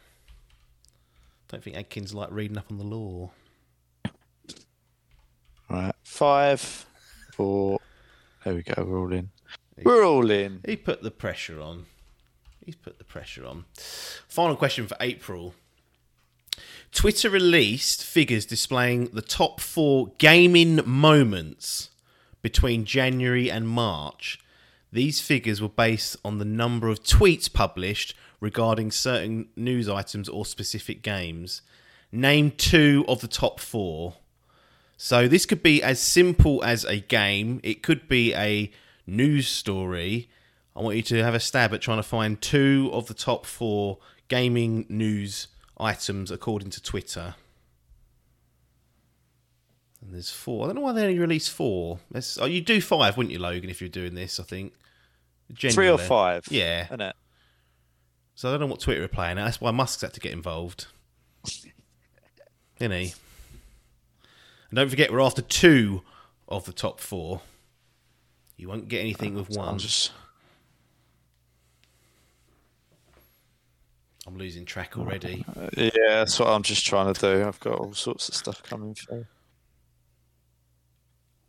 [1.48, 3.32] Don't think Adkins liked reading up on the law.
[5.68, 6.86] Right, five,
[7.32, 7.80] four.
[8.44, 8.84] There we go.
[8.84, 9.30] We're all in.
[9.82, 10.60] We're all in.
[10.64, 11.86] He put the pressure on.
[12.64, 13.64] He's put the pressure on.
[13.74, 15.54] Final question for April.
[16.92, 21.88] Twitter released figures displaying the top four gaming moments
[22.42, 24.38] between January and March.
[24.92, 30.44] These figures were based on the number of tweets published regarding certain news items or
[30.44, 31.62] specific games.
[32.10, 34.16] Name two of the top four.
[34.98, 37.60] So this could be as simple as a game.
[37.62, 38.70] It could be a
[39.06, 40.28] news story.
[40.76, 43.46] I want you to have a stab at trying to find two of the top
[43.46, 47.34] four gaming news items according to Twitter.
[50.02, 50.64] And there's four.
[50.64, 52.00] I don't know why they only released four.
[52.40, 54.74] Oh, you do five, wouldn't you, Logan, if you're doing this, I think.
[55.56, 56.44] Three or five.
[56.50, 56.86] Yeah.
[56.86, 57.16] Isn't it?
[58.34, 59.44] So I don't know what Twitter are playing at.
[59.44, 60.86] That's why Musk's had to get involved.
[62.80, 63.14] Isn't he?
[64.70, 66.02] And don't forget, we're after two
[66.48, 67.42] of the top four.
[68.56, 69.68] You won't get anything with one.
[69.68, 70.12] I'm just.
[74.26, 75.44] I'm losing track already.
[75.76, 77.46] Yeah, that's what I'm just trying to do.
[77.46, 79.26] I've got all sorts of stuff coming through.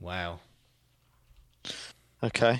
[0.03, 0.41] Wow.
[2.21, 2.49] Okay.
[2.49, 2.59] I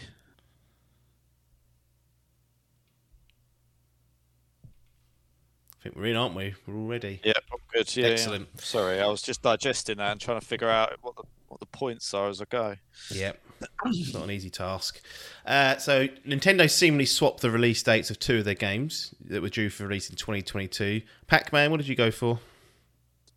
[5.83, 6.55] think we're in, aren't we?
[6.65, 7.19] We're already.
[7.25, 7.33] Yeah,
[7.73, 7.93] good.
[7.97, 8.47] Yeah, Excellent.
[8.55, 8.61] Yeah.
[8.61, 11.65] Sorry, I was just digesting that and trying to figure out what the what the
[11.65, 12.77] points are as I go.
[13.11, 13.41] Yep.
[13.87, 15.01] it's not an easy task.
[15.45, 19.49] Uh, so Nintendo seemingly swapped the release dates of two of their games that were
[19.49, 21.01] due for release in 2022.
[21.27, 22.39] Pac-Man, what did you go for?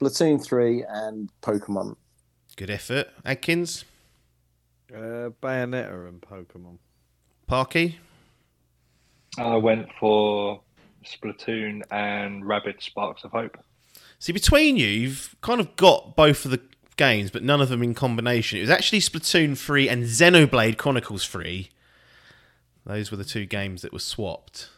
[0.00, 1.96] Splatoon 3 and Pokemon.
[2.56, 3.08] Good effort.
[3.24, 3.84] Adkins?
[4.92, 6.78] Uh, Bayonetta and Pokemon.
[7.46, 7.98] Parky?
[9.38, 10.60] I went for
[11.04, 13.58] Splatoon and Rabbids Sparks of Hope.
[14.18, 16.60] See, between you, you've kind of got both of the
[16.96, 18.58] games, but none of them in combination.
[18.58, 21.68] It was actually Splatoon 3 and Xenoblade Chronicles 3.
[22.84, 24.70] Those were the two games that were swapped.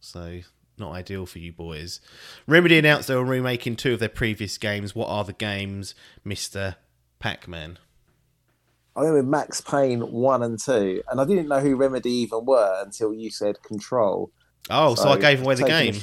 [0.00, 0.40] So,
[0.76, 2.00] not ideal for you boys.
[2.46, 4.94] Remedy announced they were remaking two of their previous games.
[4.94, 5.94] What are the games,
[6.26, 6.76] Mr.
[7.20, 7.78] Pac Man?
[8.96, 12.44] I went with Max Payne 1 and 2, and I didn't know who Remedy even
[12.44, 14.30] were until you said Control.
[14.70, 15.96] Oh, so, I gave away the game.
[15.96, 16.00] a-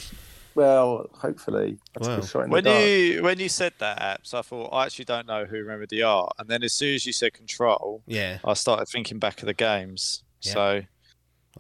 [0.56, 1.78] Well, hopefully.
[1.94, 2.18] That's Wow.
[2.18, 5.46] a good When you when you said that, apps, I thought I actually don't know
[5.46, 8.40] who Remedy are, and then as soon as you said Control, Yeah.
[8.44, 10.24] I started thinking back of the games.
[10.42, 10.54] Yeah.
[10.54, 10.82] So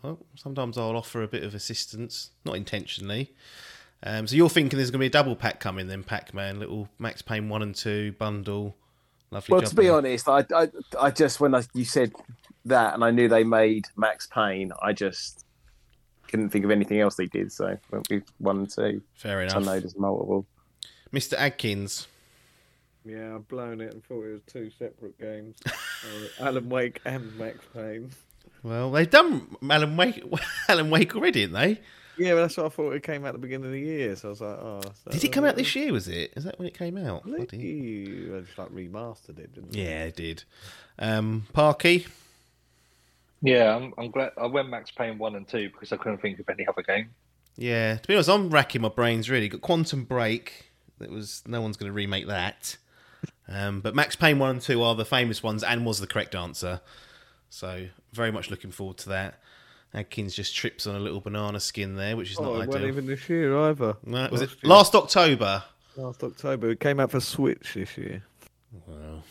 [0.01, 3.33] Well, sometimes I'll offer a bit of assistance, not intentionally.
[4.03, 6.59] Um, so you're thinking there's going to be a double pack coming then, Pac Man,
[6.59, 8.75] little Max Payne 1 and 2 bundle.
[9.31, 9.93] Lovely Well, to be there.
[9.93, 10.67] honest, I, I,
[10.99, 12.11] I just when I, you said
[12.65, 15.45] that, and I knew they made Max Payne, I just
[16.27, 17.51] couldn't think of anything else they did.
[17.51, 19.01] So went with one and two.
[19.15, 19.65] Fair Which I enough.
[19.65, 20.45] know there's multiple.
[21.13, 21.33] Mr.
[21.33, 22.07] Adkins.
[23.03, 25.57] Yeah, I've blown it and thought it was two separate games.
[25.65, 25.71] uh,
[26.45, 28.11] Alan Wake and Max Payne.
[28.63, 30.23] Well, they've done Alan Wake,
[30.69, 31.81] Alan Wake already, didn't they?
[32.17, 34.15] Yeah, but that's what I thought it came out at the beginning of the year.
[34.15, 34.81] So I was like, oh.
[35.05, 36.33] so- Did it come out this year, was it?
[36.35, 37.25] Is that when it came out?
[37.25, 37.37] Really?
[37.45, 39.83] Bloody- You just like remastered it, didn't you?
[39.83, 40.43] Yeah, it did.
[40.99, 42.05] Um, Parky.
[43.41, 46.39] Yeah, I'm, I'm glad I went Max Payne 1 and 2 because I couldn't think
[46.39, 47.09] of any other game.
[47.57, 49.49] Yeah, to be honest, I'm racking my brains really.
[49.49, 50.71] Got Quantum Break.
[50.99, 52.77] That was no one's going to remake that.
[53.47, 56.35] Um, but Max Payne one and two are the famous ones, and was the correct
[56.35, 56.81] answer.
[57.49, 59.39] So very much looking forward to that.
[59.93, 62.75] Adkins just trips on a little banana skin there, which is Oh, not it wasn't
[62.75, 62.87] ideal.
[62.87, 63.97] even this year either.
[64.05, 64.69] No, was it Last year.
[64.69, 65.63] last October?
[65.97, 66.69] Last October.
[66.71, 68.23] It came out for Switch this year.
[68.87, 69.23] Well,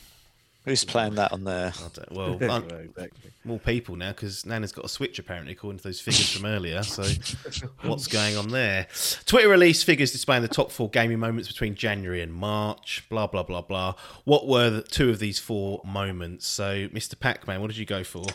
[0.66, 1.72] who's playing that on there?
[1.74, 3.30] I don't, well, Yeah, exactly.
[3.42, 6.82] more people now because Nana's got a Switch apparently, according to those figures from earlier.
[6.82, 7.04] So,
[7.82, 8.86] what's going on there?
[9.24, 13.02] Twitter release figures displaying the top four gaming moments between January and March.
[13.08, 13.94] Blah blah blah blah.
[14.24, 16.46] What were the two of these four moments?
[16.46, 17.18] So, Mr.
[17.18, 18.26] Pac-Man, what did you go for?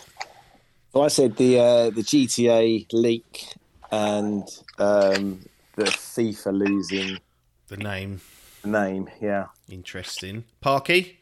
[0.95, 3.47] So I said the uh, the GTA leak
[3.91, 4.43] and
[4.79, 5.41] um,
[5.75, 7.17] the FIFA losing
[7.67, 8.21] The name,
[8.61, 9.09] the name.
[9.19, 9.47] Yeah.
[9.69, 10.45] interesting.
[10.61, 11.19] Parky.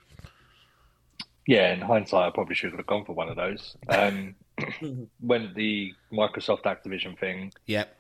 [1.48, 3.76] Yeah, in hindsight, I probably should have gone for one of those.
[3.90, 4.36] Um,
[5.20, 8.00] went the Microsoft Activision thing, Yep.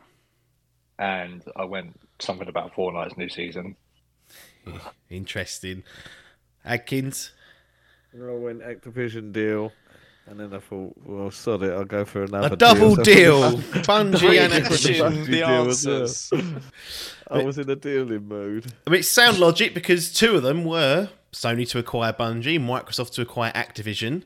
[1.00, 3.76] and I went something about Fortnite's new season.
[5.10, 5.82] Interesting.
[6.64, 7.32] Adkins.
[8.12, 9.72] And I went Activision deal,
[10.28, 13.52] and then I thought, well, sod it, I'll go for another A double deal.
[13.52, 13.60] deal.
[13.84, 15.26] Bungie and Really Activision.
[15.26, 15.66] the deal well.
[15.68, 16.32] answers.
[17.30, 18.72] I was in a dealing mood.
[18.88, 23.12] I mean, it's sound logic because two of them were Sony to acquire Bungie, Microsoft
[23.14, 24.24] to acquire Activision.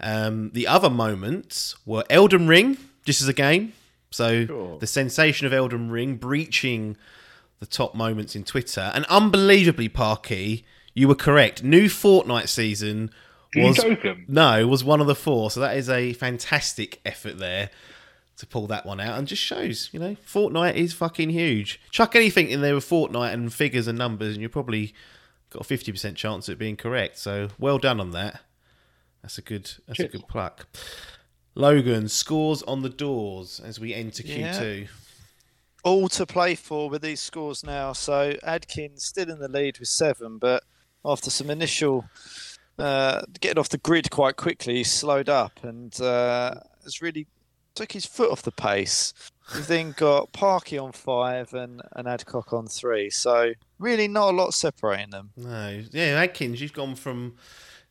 [0.00, 3.72] Um, the other moments were Elden Ring, just as a game.
[4.10, 4.78] So Sure.
[4.78, 6.96] the sensation of Elden Ring breaching
[7.60, 11.62] the top moments in Twitter, and unbelievably, Parky, you were correct.
[11.64, 13.10] New Fortnite season
[13.54, 14.24] Are you was joking?
[14.28, 15.50] no was one of the four.
[15.50, 17.70] So that is a fantastic effort there
[18.36, 21.80] to pull that one out and just shows, you know, Fortnite is fucking huge.
[21.90, 24.92] Chuck anything in there with Fortnite and figures and numbers, and you're probably
[25.50, 27.16] got a fifty percent chance of it being correct.
[27.18, 28.40] So well done on that.
[29.22, 29.70] That's a good.
[29.86, 30.66] That's a good pluck.
[31.54, 34.52] Logan scores on the doors as we enter Yeah.
[34.60, 34.88] Q2.
[35.84, 37.92] all to play for with these scores now.
[37.92, 40.64] So Adkins still in the lead with seven, but
[41.04, 42.06] after some initial
[42.78, 47.26] uh, getting off the grid quite quickly, he slowed up and uh, has really
[47.74, 49.12] took his foot off the pace.
[49.54, 53.10] We've then got Parky on five and, and Adcock on three.
[53.10, 55.30] So really not a lot separating them.
[55.36, 57.34] No, yeah, Adkins, you've gone from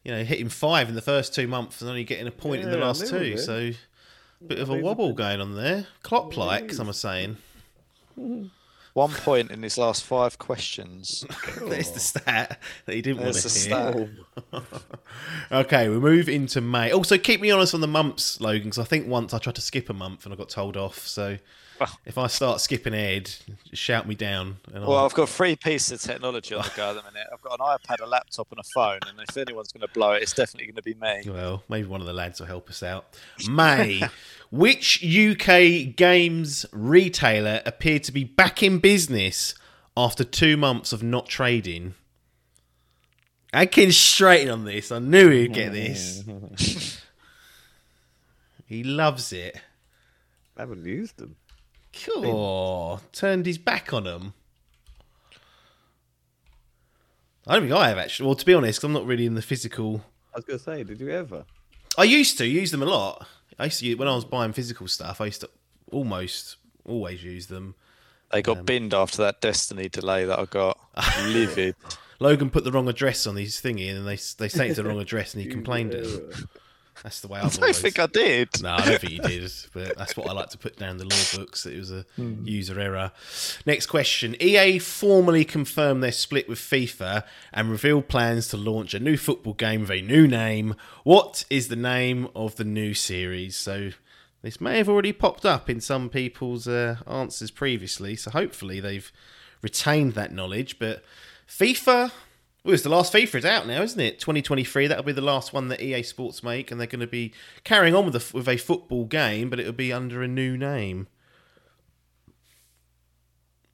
[0.03, 2.71] you know hitting five in the first two months and only getting a point in
[2.71, 3.17] the last two.
[3.17, 3.39] it.
[3.39, 3.71] So
[4.45, 5.87] bit of a wobble going on there.
[6.01, 7.37] Klopp like, some are saying.
[8.93, 11.25] One point in his last five questions.
[11.67, 14.09] There's the stat that he didn't want to the
[14.51, 14.61] hear.
[15.51, 16.91] okay, we move into May.
[16.91, 19.61] Also, keep me honest on the months, Logan, because I think once I tried to
[19.61, 20.99] skip a month and I got told off.
[20.99, 21.39] So
[22.05, 23.33] if I start skipping ahead,
[23.73, 24.57] shout me down.
[24.73, 27.27] And Well, I'll, I've got three pieces of technology on the go at the minute.
[27.31, 28.99] I've got an iPad, a laptop, and a phone.
[29.07, 31.31] And if anyone's going to blow it, it's definitely going to be me.
[31.31, 33.05] well, maybe one of the lads will help us out.
[33.49, 34.03] May,
[34.53, 39.55] which UK games retailer appeared to be back in business
[39.97, 41.95] after two months of not trading?
[43.51, 44.91] Adkins straight on this.
[44.91, 46.23] I knew he'd get this.
[48.67, 49.59] he loves it.
[50.55, 51.35] I haven't used them.
[52.05, 53.01] Cool.
[53.11, 54.35] Turned his back on them.
[57.47, 58.27] I don't think I have actually.
[58.27, 60.05] Well, to be honest, I'm not really in the physical.
[60.31, 61.45] I was going to say, did you ever?
[61.97, 63.27] I used to use them a lot.
[63.59, 65.21] I used to use, when I was buying physical stuff.
[65.21, 65.49] I used to
[65.91, 67.75] almost always use them.
[68.31, 70.79] They got um, binned after that Destiny delay that I got.
[71.25, 71.75] Livid.
[72.19, 74.89] Logan put the wrong address on his thingy, and they they sent it to the
[74.89, 75.93] wrong address, and he complained.
[75.93, 76.49] At them.
[77.01, 77.81] That's the way I always I've don't always.
[77.81, 78.61] think I did.
[78.61, 81.05] No, I don't think you did, but that's what I like to put down the
[81.05, 81.65] law books.
[81.65, 83.11] It was a user error.
[83.65, 84.35] Next question.
[84.41, 89.53] EA formally confirmed their split with FIFA and revealed plans to launch a new football
[89.53, 90.75] game with a new name.
[91.03, 93.55] What is the name of the new series?
[93.55, 93.89] So
[94.41, 99.11] this may have already popped up in some people's uh, answers previously, so hopefully they've
[99.61, 100.77] retained that knowledge.
[100.79, 101.03] But
[101.47, 102.11] FIFA
[102.63, 104.19] well, it's the last FIFA is out now, isn't it?
[104.19, 104.87] 2023.
[104.87, 107.33] That'll be the last one that EA Sports make, and they're going to be
[107.65, 111.07] carrying on with a, with a football game, but it'll be under a new name.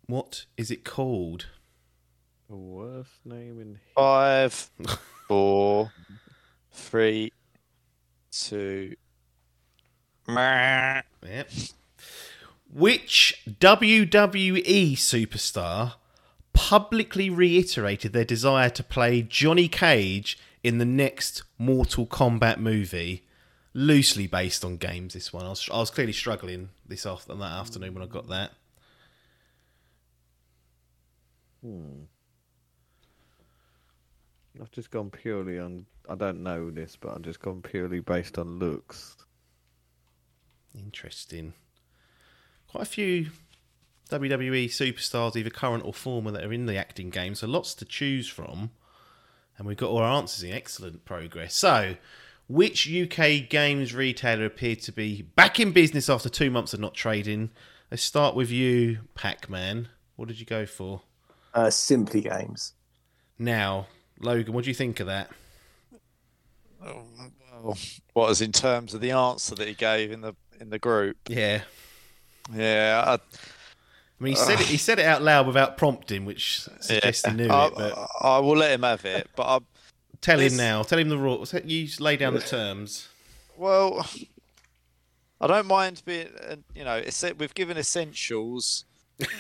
[0.08, 1.46] What is it called?
[2.50, 4.72] The worst name in Five,
[5.28, 5.92] four,
[6.72, 7.32] three,
[8.32, 8.96] two.
[10.28, 11.52] Yep.
[12.74, 15.94] Which WWE superstar
[16.60, 23.26] publicly reiterated their desire to play Johnny Cage in the next Mortal Kombat movie?
[23.74, 25.46] Loosely based on games, this one.
[25.46, 28.52] I was, I was clearly struggling this off on that afternoon when I got that.
[31.64, 32.02] Hmm.
[34.62, 35.86] I've just gone purely on.
[36.10, 39.16] I don't know this, but I've just gone purely based on looks.
[40.78, 41.54] Interesting.
[42.68, 43.28] Quite a few
[44.10, 47.86] WWE superstars, either current or former, that are in the acting game, so lots to
[47.86, 48.72] choose from.
[49.58, 51.54] And we've got all our answers in excellent progress.
[51.54, 51.96] So,
[52.48, 56.94] which UK games retailer appeared to be back in business after two months of not
[56.94, 57.52] trading?
[57.92, 59.90] Let's start with you, Pac Man.
[60.16, 61.02] What did you go for?
[61.54, 62.74] Uh, Simply Games.
[63.38, 63.88] Now,
[64.20, 65.30] Logan, what do you think of that?
[66.82, 67.78] Well,
[68.14, 71.18] what was in terms of the answer that he gave in the in the group?
[71.28, 71.62] Yeah.
[72.54, 73.38] Yeah, I,
[74.20, 77.34] I mean, he said it, he said it out loud without prompting, which suggests he
[77.34, 77.74] knew I, it.
[77.76, 79.30] But I, I will let him have it.
[79.36, 79.60] But I,
[80.22, 80.84] tell him now.
[80.84, 81.54] Tell him the rules.
[81.64, 83.08] You lay down the terms.
[83.58, 84.06] well,
[85.40, 86.28] I don't mind being.
[86.76, 87.02] You know,
[87.38, 88.84] we've given essentials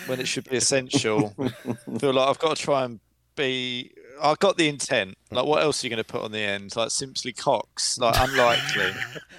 [0.07, 1.33] when it should be essential.
[1.37, 1.49] I
[1.99, 2.99] feel like I've got to try and
[3.35, 3.91] be.
[4.21, 5.17] I've got the intent.
[5.31, 6.75] Like, what else are you going to put on the end?
[6.75, 7.97] Like, simply Cox.
[7.99, 8.91] Like, unlikely.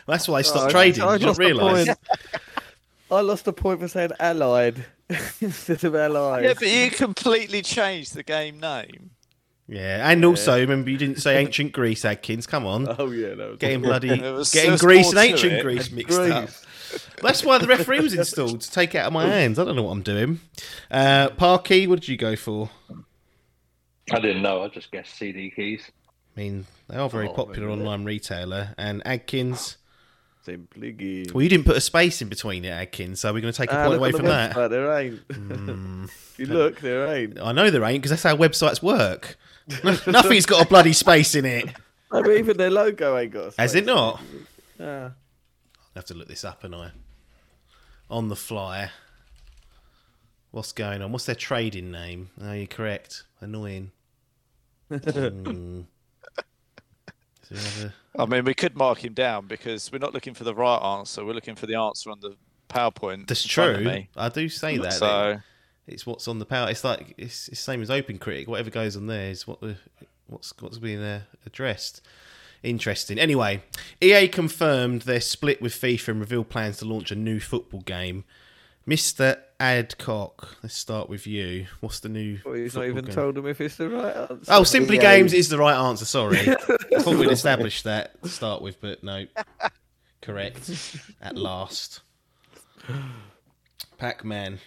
[0.06, 1.02] That's why I Oh, stopped trading.
[1.02, 1.86] I Did you not lost a realise?
[1.86, 1.98] point.
[3.10, 4.84] I lost a point for saying allied
[5.40, 6.44] instead of allied.
[6.44, 9.10] yeah, but you completely changed the game name.
[9.68, 12.46] Yeah, and also remember you didn't say ancient Greece, Adkins.
[12.46, 15.62] Come on, Oh yeah, that was getting bloody was- getting Greece and ancient it.
[15.62, 16.32] Greece mixed Greece.
[16.32, 16.48] up.
[17.22, 19.60] That's why the referee was installed to take it out of my hands.
[19.60, 20.40] I don't know what I'm doing.
[20.90, 22.68] Uh, Parky, what did you go for?
[24.10, 24.62] I didn't know.
[24.64, 25.84] I just guessed CD keys.
[26.36, 27.80] I mean, they are very Oh, popular maybe.
[27.80, 28.74] online retailer.
[28.76, 29.76] And Adkins,
[30.56, 33.20] Well, you didn't put a space in between it, Adkins.
[33.20, 34.54] So we're going to take a Ah, point away from that.
[34.54, 35.20] website, There ain't.
[35.28, 37.40] If you look, there ain't.
[37.40, 39.36] I know there ain't because that's how websites work.
[39.84, 41.66] Nothing's got a bloody space in it.
[42.12, 43.54] No, but even their logo ain't got.
[43.58, 44.20] A Has it not?
[44.80, 45.12] Ah.
[45.14, 46.90] I have to look this up, and I
[48.10, 48.90] on the fly.
[50.50, 51.12] What's going on?
[51.12, 52.30] What's their trading name?
[52.42, 53.22] Oh, you're correct.
[53.40, 53.92] Annoying.
[54.88, 55.82] Hmm.
[58.16, 60.34] So we have a- I mean, we could mark him down because we're not looking
[60.34, 61.24] for the right answer.
[61.24, 62.36] We're looking for the answer on the
[62.68, 63.26] PowerPoint.
[63.26, 64.04] That's in front of true.
[64.16, 64.92] I do say that.
[64.94, 65.40] So
[65.86, 66.70] It's what's on the power.
[66.70, 68.46] It's like it's, it's the same as Open Critic.
[68.48, 69.76] Whatever goes on there is what the
[70.28, 72.00] what's what's being uh, addressed.
[72.62, 73.18] Interesting.
[73.18, 73.62] Anyway,
[74.02, 78.24] EA confirmed their split with FIFA and revealed plans to launch a new football game.
[78.86, 81.66] Mister Adcock, let's start with you.
[81.80, 82.38] What's the new?
[82.44, 83.14] Well, he's not even game?
[83.14, 84.52] told him if it's the right answer.
[84.52, 85.00] Oh, Simply EA.
[85.00, 86.04] Games is the right answer.
[86.04, 86.54] Sorry, I
[87.02, 89.26] thought we'd established that to start with, but no,
[90.22, 90.70] correct
[91.20, 92.00] at last.
[93.98, 94.58] Pac-Man,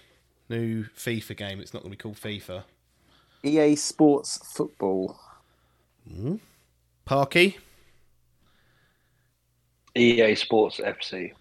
[0.47, 1.59] new FIFA game.
[1.59, 2.63] It's not going to be called FIFA.
[3.43, 5.19] EA Sports Football.
[6.07, 6.35] Hmm?
[7.05, 7.57] Parky.
[9.95, 11.33] EA Sports FC.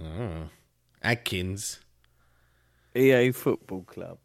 [0.00, 0.04] Oh.
[0.04, 0.48] Ah.
[1.02, 1.80] Adkins.
[2.96, 4.18] EA Football Club.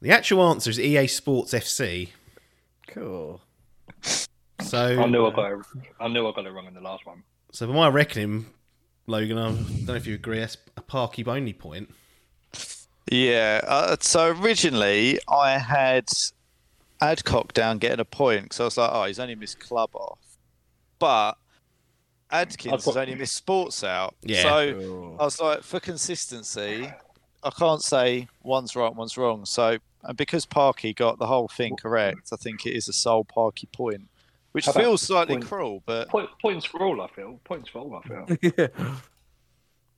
[0.00, 2.10] The actual answer is EA Sports FC.
[2.88, 3.40] Cool.
[4.60, 5.58] So I knew I got it.
[6.00, 7.22] I knew I got it wrong in the last one.
[7.52, 8.46] So, by my reckoning,
[9.06, 11.90] Logan, I don't know if you agree, that's a Parky only point.
[13.10, 13.60] Yeah.
[13.66, 16.08] Uh, so originally I had
[17.00, 20.18] Adcock down getting a point because I was like, oh, he's only missed club off,
[20.98, 21.34] but
[22.34, 24.14] Adkins I've has only missed sports out.
[24.22, 24.42] Yeah.
[24.42, 25.16] So Cool.
[25.20, 26.92] I was like, for consistency,
[27.42, 29.44] I can't say one's right, one's wrong.
[29.44, 33.24] So, and because Parky got the whole thing correct, I think it is a sole
[33.24, 34.02] Parky point,
[34.52, 37.40] which How feels slightly point- cruel, but Point, points for all, I feel.
[37.44, 38.26] Points for all, I feel.
[38.58, 38.96] yeah.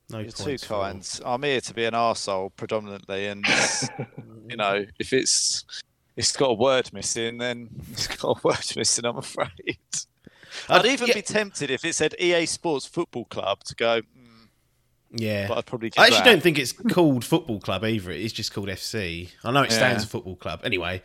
[0.09, 1.19] No you're too points kind.
[1.25, 3.45] I'm here to be an arsehole predominantly, and
[4.49, 5.65] you know, if it's
[6.15, 9.03] it's got a word missing, then it's got a word missing.
[9.05, 9.77] I'm afraid.
[10.69, 14.01] I'd Uh, even yeah, be tempted if it said EA Sports Football Club to go,
[14.01, 14.47] mm,
[15.11, 15.47] Yeah.
[15.47, 15.91] but I'd probably.
[15.97, 16.25] I actually that.
[16.25, 18.11] don't think it's called Football Club either.
[18.11, 19.29] It is just called FC.
[19.43, 20.05] I know it stands Yeah.
[20.07, 20.61] for Football Club.
[20.63, 21.01] Anyway,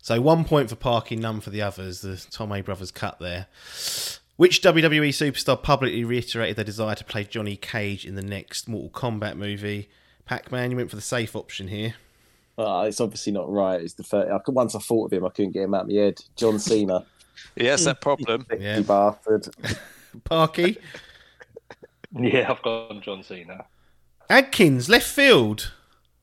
[0.00, 2.00] so one point for Parky, none for the others.
[2.00, 3.46] The Tom A brothers cut there.
[4.36, 8.90] Which WWE superstar publicly reiterated their desire to play Johnny Cage in the next Mortal
[8.90, 9.88] Kombat movie?
[10.24, 11.94] Pac Man, you went for the safe option here.
[12.58, 13.80] Uh, it's obviously not right.
[13.80, 15.82] It's the first, I, could- once I thought of him, I couldn't get him out
[15.82, 16.20] of my head.
[16.36, 17.04] John Cena,
[17.56, 18.46] He has that problem.
[18.48, 18.80] sexy Yeah.
[18.80, 19.48] bastard.
[20.24, 20.78] Parky.
[22.18, 23.64] yeah, I've got John Cena.
[24.30, 25.72] Adkins, left field.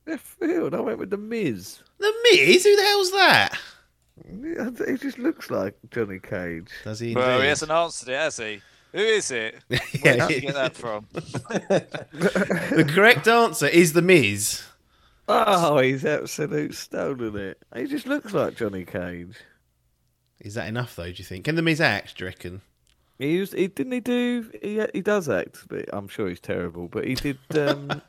[0.08, 0.74] Left field.
[0.74, 1.80] I went with the Miz.
[2.00, 2.64] The Miz?
[2.64, 3.58] Who the hell's that?
[4.88, 6.68] He just looks like Johnny Cage.
[6.84, 7.16] Does he?
[7.16, 8.62] Well, he hasn't answered it, has he?
[8.92, 9.56] Who is it?
[9.68, 11.08] Where Yeah, did you get that from?
[11.14, 14.64] the correct answer is the Miz.
[15.28, 17.62] Oh, he's absolute stolen it.
[17.76, 19.36] He just looks like Johnny Cage.
[20.40, 21.12] Is that enough though?
[21.12, 21.46] Do you think?
[21.46, 22.18] Can the Miz act?
[22.18, 22.62] Do you reckon?
[23.18, 26.88] He used, he didn't he do he he does act, but I'm sure he's terrible.
[26.88, 27.38] But he did.
[27.56, 28.02] Um,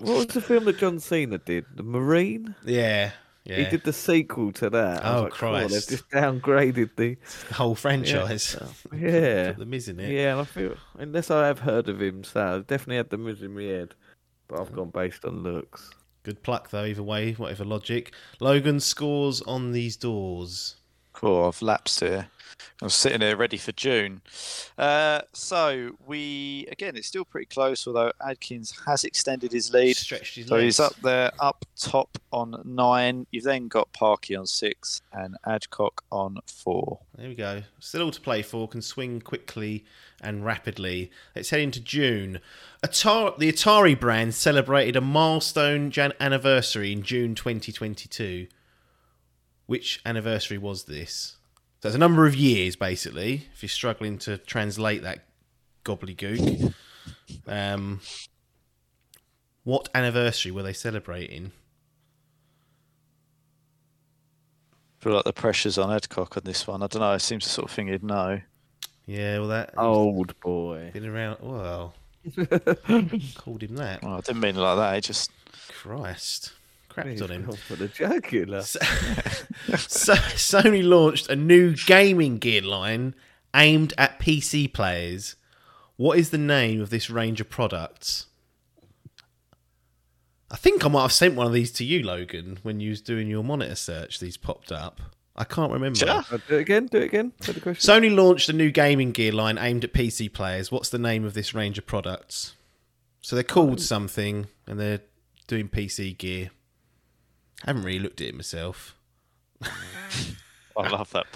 [0.00, 1.64] what was the film that John Cena did?
[1.74, 2.54] The Marine.
[2.64, 3.12] Yeah,
[3.48, 3.56] yeah.
[3.56, 5.04] He did the sequel to that.
[5.04, 7.16] Oh, like, "Cool, they've just downgraded the
[7.48, 8.56] the whole franchise.
[8.92, 9.52] yeah.
[9.52, 10.10] Put the Miz in it.
[10.10, 13.18] Yeah, and I feel unless I have heard of him, so I definitely had the
[13.18, 13.94] Miz in my head,
[14.48, 15.90] but I've gone based on looks.
[16.24, 16.84] Good pluck though.
[16.84, 18.12] Either way, whatever logic.
[18.38, 20.76] Logan scores on these doors.
[21.18, 22.28] Cool, I've lapsed here.
[22.80, 24.20] I'm sitting here ready for June.
[24.78, 29.96] Uh, so we again, it's still pretty close, although Adkins has extended his lead.
[29.96, 30.62] Stretched his So legs.
[30.64, 33.26] he's up there, up top on nine.
[33.32, 37.00] You've then got Parky on six and Adcock on four.
[37.16, 37.64] There we go.
[37.80, 38.68] Still all to play for.
[38.68, 39.84] Can swing quickly
[40.20, 41.10] and rapidly.
[41.34, 42.38] Let's head into June.
[42.84, 48.46] Atari, the Atari brand celebrated a milestone jan- anniversary in June 2022.
[49.68, 51.36] Which anniversary was this?
[51.82, 53.48] So it's a number of years, basically.
[53.52, 55.26] If you're struggling to translate that
[55.84, 56.72] gobbledygook,
[57.46, 58.00] um,
[59.64, 61.52] what anniversary were they celebrating?
[64.98, 66.82] I feel like the pressure's on Adcock on this one.
[66.82, 67.12] I don't know.
[67.12, 68.40] It seems the sort of thing he'd know.
[69.04, 70.92] Yeah, well, that Old boy.
[70.94, 71.40] been around.
[71.42, 71.92] Well,
[73.36, 74.02] called him that.
[74.02, 74.94] Well, I didn't mean it like that.
[74.94, 75.30] He just
[75.68, 76.52] Christ.
[76.88, 77.52] Crapped on him.
[77.52, 78.62] for the jugular.
[79.76, 83.14] So, so, Sony launched a new gaming gear line
[83.54, 85.36] aimed at PC players.
[85.96, 88.26] What is the name of this range of products?
[90.50, 93.02] I think I might have sent one of these to you, Logan, when you was
[93.02, 94.20] doing your monitor search.
[94.20, 95.00] These popped up.
[95.36, 95.98] I can't remember.
[95.98, 96.24] Sure.
[96.32, 96.86] Oh, do it again.
[96.86, 97.32] Do it again.
[97.40, 98.02] The question.
[98.02, 100.72] Sony launched a new gaming gear line aimed at PC players.
[100.72, 102.54] What's the name of this range of products?
[103.20, 103.82] So they're called oh.
[103.82, 105.02] something, and they're
[105.46, 106.50] doing PC gear.
[107.64, 108.94] I haven't really looked at it myself.
[109.62, 111.26] I love that.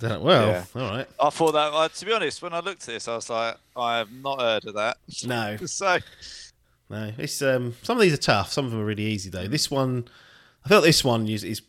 [0.00, 0.64] Don't Well, Yeah.
[0.74, 1.06] all right.
[1.20, 1.72] I thought that.
[1.72, 4.40] Uh, to be honest, when I looked at this, I was like, I have not
[4.40, 4.98] heard of that.
[5.24, 5.98] No, So
[6.90, 7.12] no.
[7.16, 7.74] It's um.
[7.82, 8.52] Some of these are tough.
[8.52, 9.46] Some of them are really easy though.
[9.46, 10.08] This one,
[10.64, 11.62] I felt this one is, is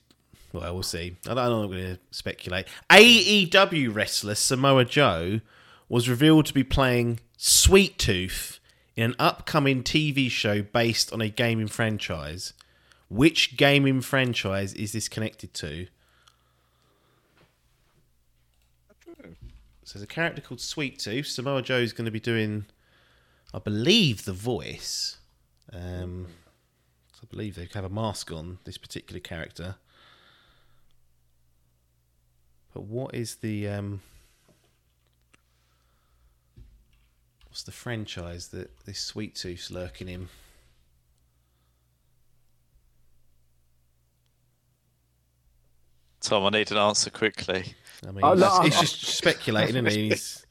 [0.52, 1.16] well, we'll see.
[1.26, 2.68] I don't, I'm not going to speculate.
[2.90, 5.40] AEW wrestler Samoa Joe
[5.88, 8.62] was revealed to be playing Sweet Tooth
[8.96, 12.54] in an upcoming TV show based on a gaming franchise.
[13.10, 15.88] Which gaming franchise is this connected to?
[19.84, 21.28] So there's a character called Sweet Tooth.
[21.28, 22.66] Samoa Joe is going to be doing,
[23.54, 25.18] I believe, the voice.
[25.74, 26.28] Um,
[27.22, 29.76] I believe they have a mask on this particular character.
[32.74, 34.00] But what is the um,
[37.54, 40.28] what's the franchise that this Sweet Tooth's lurking in?
[46.22, 47.76] Tom, I need an answer quickly.
[48.08, 50.10] I mean, Oh, no, he's, I'm- he's just speculating, isn't he?
[50.10, 50.46] He's,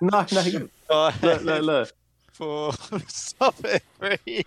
[0.00, 0.40] No, no.
[0.42, 1.92] you- Five, Look, look, look.
[2.32, 2.72] four,
[3.08, 4.42] stop it, three, two,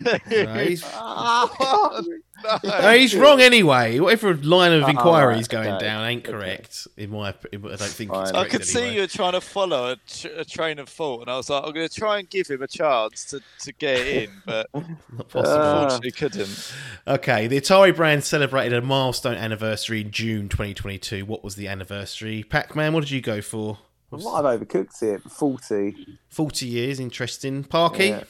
[0.00, 2.20] no, he's, one.
[2.64, 3.98] no, he's wrong ananyway.
[3.98, 6.32] Whatever line of Oh, inquiry is right, going okay, down ain't okay.
[6.32, 6.88] correct.
[6.96, 9.96] In my, I don't think it's I could see you were trying to follow a,
[10.08, 12.48] tr- a train of thought, and I was like, I'm going to try and give
[12.48, 15.60] him a chance to, to get in, but Not possible.
[15.60, 16.74] Uh, unfortunately couldn't.
[17.06, 21.24] Okay, the Atari brand celebrated a milestone anniversary in June 2022.
[21.26, 22.42] What was the anniversary?
[22.42, 23.78] Pac Man, what did you go for?
[24.12, 25.22] I might have overcooked it.
[25.30, 26.18] Forty.
[26.28, 27.64] 40 years, interesting.
[27.64, 28.08] Parky?
[28.08, 28.24] Yeah.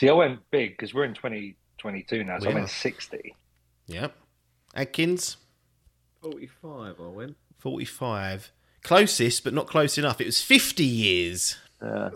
[0.00, 2.58] See, I went big because we're in 2022 now, so We I are.
[2.60, 3.34] went 60.
[3.88, 4.16] Yep.
[4.74, 5.36] Adkins?
[6.22, 7.36] 45, I went.
[7.58, 8.50] 45.
[8.82, 10.18] Closest, but not close enough.
[10.18, 11.58] It was 50 years.
[11.82, 12.08] Yeah.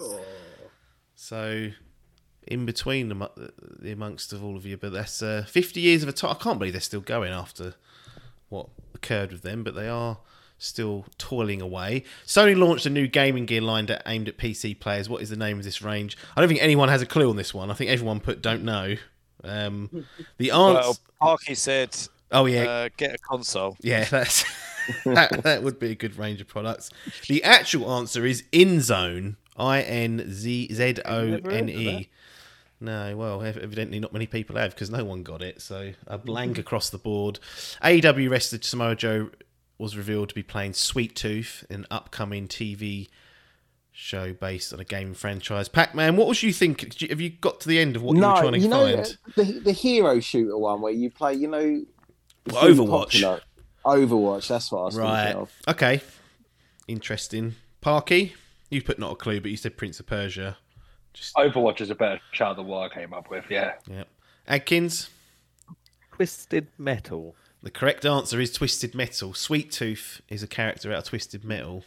[1.15, 1.73] So,
[2.47, 6.09] in between the, the amongst of all of you, but that's uh, 50 years of
[6.09, 6.31] a time.
[6.31, 7.75] I can't believe they're still going after
[8.49, 10.21] what occurred with them, but they are
[10.65, 12.05] still toiling away.
[12.27, 15.09] Sony launched a new gaming gear line that aimed at PC players.
[15.09, 16.17] What is the name of this range?
[16.37, 17.71] I don't think anyone has a clue on this one.
[17.71, 18.97] I think everyone put don't know.
[19.43, 20.07] Um,
[20.39, 20.81] the answer.
[20.81, 21.97] Well, Parky said,
[22.33, 23.77] oh yeah, uh, get a console.
[23.81, 24.45] yeah, that's
[25.05, 26.91] that, that would be a good range of products.
[27.29, 29.37] The actual answer is InZone.
[29.57, 32.09] I N Z Z O N E.
[32.81, 35.63] No, well, evidently not many people have because no one got it.
[35.63, 37.39] So a blank across the board.
[37.83, 39.31] AEW wrestler Samoa Joe
[39.79, 43.09] was revealed to be playing Sweet Tooth, an upcoming TV
[43.93, 45.69] show based on a game franchise.
[45.69, 47.01] Pac Man, what was you think?
[47.01, 48.69] you- Have you got to the end of what you were no, trying to you
[48.69, 49.19] know find?
[49.29, 51.35] Uh, the the hero shooter one where you play.
[51.35, 51.85] You know,
[52.47, 53.23] it's Well, really Overwatch.
[53.23, 53.41] popular.
[53.85, 54.49] Overwatch.
[54.49, 55.23] That's what I was Right.
[55.25, 55.53] thinking of.
[55.69, 56.01] Okay.
[56.89, 57.55] Interesting.
[57.81, 58.35] Parky,
[58.71, 60.57] you put not a clue, but you said Prince of Persia.
[61.13, 63.75] Just Overwatch is a better shout than what I came up with, yeah.
[63.89, 64.05] yeah.
[64.49, 65.11] Adkins.
[66.13, 67.37] Twisted Metal.
[67.65, 69.33] The correct answer is Twisted Metal.
[69.33, 71.83] Sweet Tooth is a character out of Twisted Metal.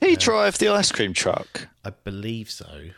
[0.00, 1.68] Did he drive the ice cream truck?
[1.84, 2.90] I believe so.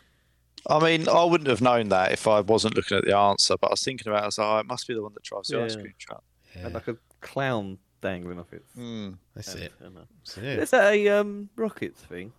[0.66, 3.66] I mean, I wouldn't have known that if I wasn't looking at the answer, but
[3.66, 4.22] I was thinking about it.
[4.22, 6.24] I was like, oh, it must be the one that drives the ice cream truck.
[6.56, 8.72] Yeah, And like a clown dangling off its.
[8.72, 9.10] Hmm.
[9.34, 9.72] that's it.
[9.78, 10.06] antenna.
[10.22, 10.54] So, yeah.
[10.54, 12.32] Is that a um, Rockets thing?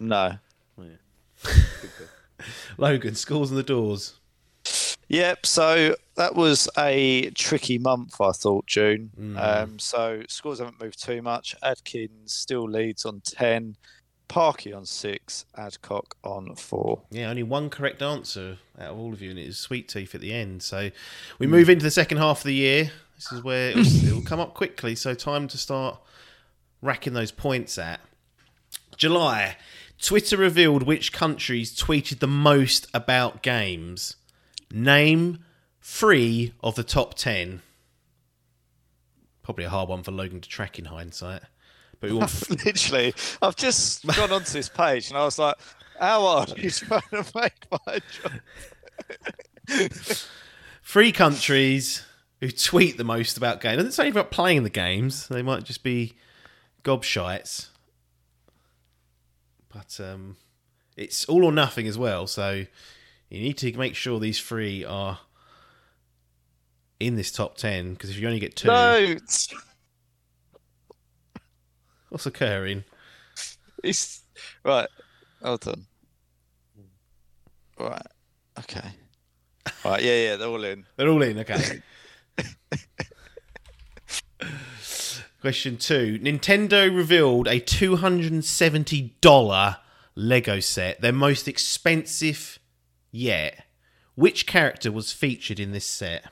[0.00, 0.38] No.
[0.76, 1.52] Oh, yeah.
[2.78, 4.14] Logan, schools and the doors.
[5.08, 5.46] Yep.
[5.46, 9.10] So that was a tricky month, I thought, June.
[9.38, 11.54] Um, so scores haven't moved too much.
[11.62, 13.76] Adkins still leads on 10,
[14.28, 17.02] Parky on 6, Adcock on 4.
[17.10, 20.14] Yeah, only one correct answer out of all of you, and it is Sweet Tooth
[20.14, 20.62] at the end.
[20.62, 20.90] So
[21.38, 22.90] we move into the second half of the year.
[23.14, 24.94] This is where it was, it'll come up quickly.
[24.94, 25.98] So time to start
[26.82, 28.00] racking those points at.
[28.96, 29.56] July,
[30.00, 34.16] Twitter revealed which countries tweeted the most about games.
[34.70, 35.44] Name
[35.80, 37.62] three of the top ten.
[39.42, 41.42] Probably a hard one for Logan to track in hindsight.
[42.00, 45.56] But we want Literally, I've just gone onto this page and I was like,
[45.98, 48.00] how are you trying to make my
[49.68, 49.92] job?
[50.82, 52.04] three countries
[52.40, 53.74] who tweet the most about games.
[53.74, 55.28] It doesn't say about playing the games.
[55.28, 56.14] They might just be
[56.84, 57.68] gobshites.
[59.72, 60.36] But um,
[60.96, 62.26] it's all or nothing as well.
[62.26, 62.66] So
[63.30, 65.18] you need to make sure these three are
[67.00, 67.92] in this top ten.
[67.92, 69.16] Because if you only get two, No,
[72.08, 72.84] what's occurring?
[73.82, 74.22] it's
[74.64, 74.88] right.
[75.42, 75.86] Hold on.
[77.78, 78.06] Right.
[78.60, 78.88] Okay.
[79.84, 80.02] Right.
[80.02, 80.14] Yeah.
[80.30, 80.36] Yeah.
[80.36, 80.86] They're all in.
[80.96, 81.38] They're all in.
[81.40, 81.82] Okay.
[85.40, 89.76] Question two: Nintendo revealed a two hundred and seventy dollar
[90.14, 92.58] Lego set, their most expensive
[93.16, 93.64] yet.
[94.14, 96.24] Which character was featured in this set?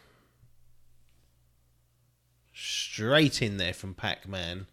[2.54, 4.66] Straight in there from Pac Man.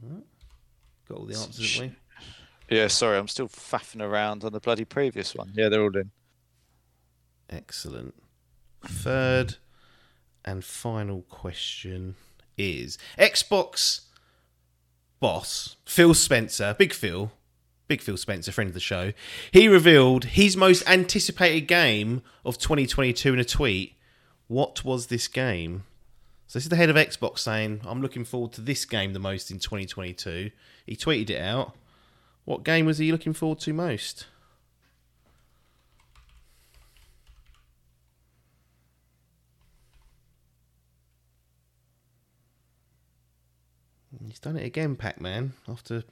[0.00, 0.18] Hmm.
[1.08, 1.96] Got all the answers, haven't
[2.68, 2.76] we?
[2.76, 2.88] Yeah.
[2.88, 5.52] Sorry, I'm still faffing around on the bloody previous one.
[5.54, 6.10] Yeah, they're all in.
[7.48, 8.14] Excellent.
[8.86, 9.56] Third
[10.44, 12.16] and final question
[12.56, 14.02] is Xbox
[15.20, 17.32] boss Phil Spencer, Big Phil,
[17.88, 19.12] Big Phil Spencer, friend of the show.
[19.52, 23.96] He revealed his most anticipated game of 2022 in a tweet.
[24.46, 25.84] What was this game?
[26.46, 29.18] So this is the head of Xbox saying, "I'm looking forward to this game the
[29.18, 30.50] most in 2022."
[30.86, 31.76] He tweeted it out.
[32.44, 34.26] What game was he looking forward to most?
[44.26, 45.52] He's done it again, Pac Man.
[45.68, 46.02] After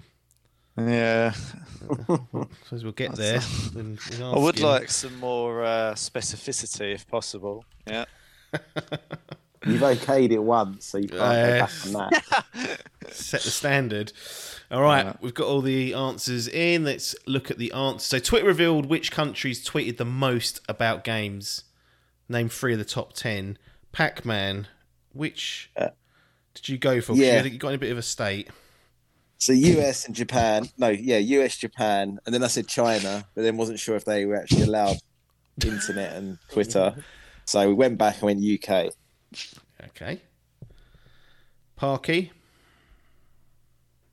[0.76, 3.40] Yeah, Suppose we'll get there.
[3.72, 4.66] when we I would him.
[4.66, 7.64] like some more uh, specificity if possible.
[7.86, 8.04] Yeah.
[9.66, 11.92] You've okayed it once, so you can't Uh, go back on
[12.54, 12.80] that.
[13.10, 14.12] set the standard.
[14.70, 15.12] All right, Yeah.
[15.20, 16.84] we've got all the answers in.
[16.84, 18.04] Let's look at the answers.
[18.04, 21.64] So, Twitter revealed which countries tweeted the most about games.
[22.28, 23.58] Name three of the top ten.
[23.90, 24.68] Pac Man,
[25.12, 25.88] which Uh,
[26.60, 27.14] did you go for?
[27.14, 27.42] yeah.
[27.42, 28.48] You you got in a bit of a state.
[29.38, 33.56] So US and Japan, no, yeah, US, Japan, and then I said China, but then
[33.56, 34.96] wasn't sure if they were actually allowed
[35.64, 36.96] internet and Twitter.
[37.44, 38.92] So we went back and went UK.
[39.86, 40.22] Okay.
[41.76, 42.32] Parky,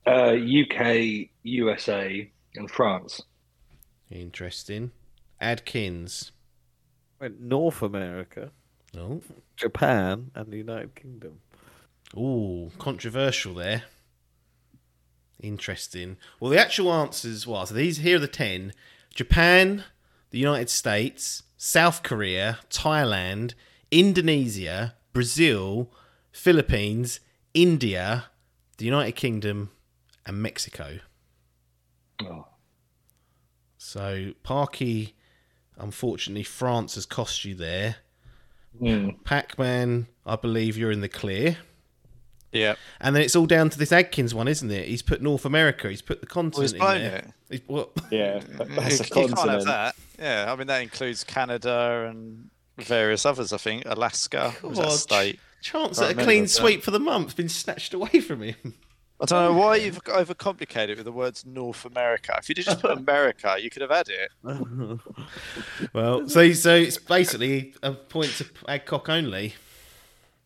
[0.06, 3.22] Uh, UK, USA, and France.
[4.12, 4.92] interesting.
[5.42, 6.32] Adkins,
[7.20, 8.52] Went North America,
[8.96, 9.22] oh,
[9.58, 11.40] Japan, and the United Kingdom.
[12.16, 13.84] Ooh, controversial there.
[15.42, 16.18] Interesting.
[16.40, 18.74] Well, the actual answers was so these here are the 10
[19.14, 19.84] Japan,
[20.32, 23.54] the United States, South Korea, Thailand,
[23.92, 25.92] Indonesia, Brazil,
[26.32, 27.20] Philippines,
[27.54, 28.26] India,
[28.78, 29.72] the United Kingdom,
[30.26, 31.00] and Mexico.
[32.22, 32.48] Oh.
[33.78, 35.16] So, Parky,
[35.78, 37.98] unfortunately, France has cost you there.
[38.82, 39.24] Mm.
[39.24, 41.58] Pac Man, I believe you're in the clear.
[42.56, 42.76] Yeah.
[43.02, 44.88] And then it's all down to this Adkins one, isn't it?
[44.88, 45.90] He's put North America.
[45.90, 47.16] He's put the Well, continent he's in blown there.
[47.18, 47.32] it.
[47.50, 47.90] He's, what?
[48.12, 49.66] Yeah, that's a you, you can't have continent.
[49.66, 49.96] that.
[50.20, 53.52] Yeah, I mean that includes Canada and various others.
[53.54, 55.40] I think Alaska was that state.
[55.62, 58.56] Chance at a clean sweep for the month been snatched away from him.
[59.20, 62.36] I don't know why you've overcomplicated it with the words North America.
[62.38, 64.30] If you'd just put America, you could have had it.
[65.94, 69.56] well, so so it's basically a point to Adcock only.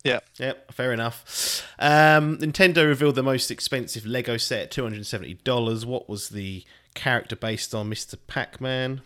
[0.03, 0.19] Yeah.
[0.37, 1.65] Yep, fair enough.
[1.77, 5.85] Um, Nintendo revealed the most expensive Lego set two hundred and seventy dollars.
[5.85, 9.01] What was the character based on, Mister Pac Man?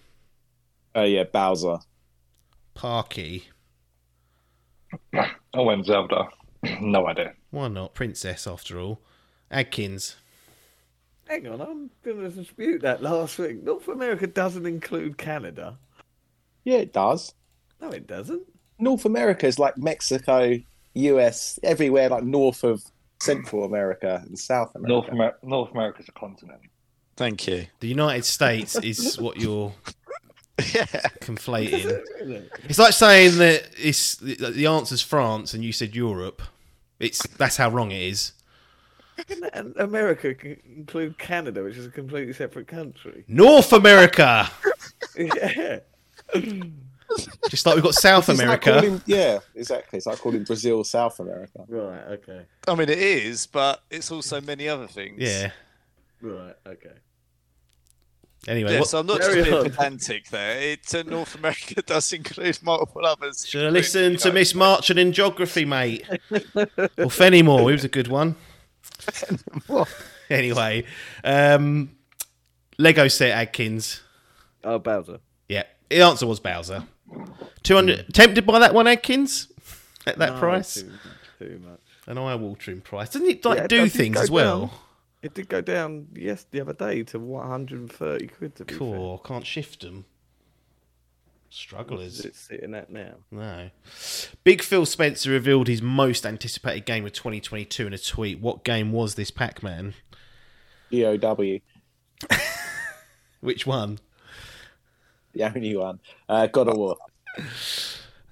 [0.95, 1.79] Oh yeah, Bowser.
[2.73, 3.49] Parky.
[5.55, 6.29] Oh, went Zelda.
[6.81, 7.33] no idea.
[7.51, 7.93] Why not?
[7.93, 9.01] Princess, after all.
[9.51, 10.15] Adkins.
[11.27, 13.63] Hang on, I'm going to dispute that last thing.
[13.63, 15.77] North America doesn't include Canada.
[16.63, 17.35] Yeah, it does.
[17.79, 18.41] No, it doesn't.
[18.79, 20.57] North America is like Mexico,
[20.93, 22.83] US, everywhere like north of
[23.21, 24.89] Central America and South America.
[24.89, 26.59] North, Amer- North America's a continent.
[27.15, 27.67] Thank you.
[27.79, 29.73] The United States is what you're
[30.73, 30.85] Yeah.
[31.21, 32.03] conflating.
[32.69, 36.41] It's like saying that it's the, the answer's France and you said Europe.
[36.99, 38.33] It's that's how wrong it is.
[39.53, 43.23] And America can include Canada, which is a completely separate country.
[43.27, 44.49] North America,
[45.17, 45.79] yeah.
[47.49, 48.71] Just like we've got South It's like America.
[48.73, 49.97] calling- yeah, exactly.
[49.97, 51.65] It's like calling Brazil South America.
[51.67, 52.45] Right, okay.
[52.67, 55.19] I mean, it is, but it's also many other things.
[55.21, 55.51] Yeah.
[56.21, 56.93] Right, okay.
[58.45, 59.63] Anyway, Yeah, what, so I'm not just Carry being on.
[59.63, 60.59] pedantic there.
[60.59, 63.45] It, uh, North America does include multiple others.
[63.47, 66.05] should have listened to including, Miss Marchand in geography, mate.
[66.97, 68.35] or Fenimore, he was a good one.
[70.29, 70.83] anyway,
[71.23, 71.95] um,
[72.77, 74.01] Lego set Adkins.
[74.63, 75.19] Oh, Bowser.
[75.47, 76.83] Yeah, the answer was Bowser.
[77.63, 78.13] Two hundred.
[78.13, 79.47] Tempted by that one, Adkins,
[80.05, 80.75] at that No, price.
[80.75, 80.91] Too,
[81.39, 81.79] too much.
[82.07, 83.09] An eye-watering price.
[83.09, 84.59] Doesn't it like Yeah, do things as well?
[84.67, 84.69] down.
[85.21, 89.19] It did go down yes the other day to 130 quid to be Cool.
[89.19, 90.03] Can't shift them.
[90.03, 90.03] fair.
[91.49, 92.15] Strugglers.
[92.17, 93.13] What's it sitting at now?
[93.31, 93.69] No.
[94.43, 98.39] Big Phil Spencer revealed his most anticipated game of 2022 in a tweet.
[98.41, 99.93] What game was this, Pac-Man?
[100.91, 101.59] GOW,
[103.39, 103.99] Which one?
[105.33, 105.99] The only one.
[106.29, 106.97] Uh, God of War.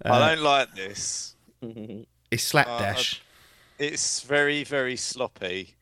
[0.05, 1.35] I don't like this.
[2.31, 3.21] It's Slapdash.
[3.77, 5.75] It's very, very sloppy.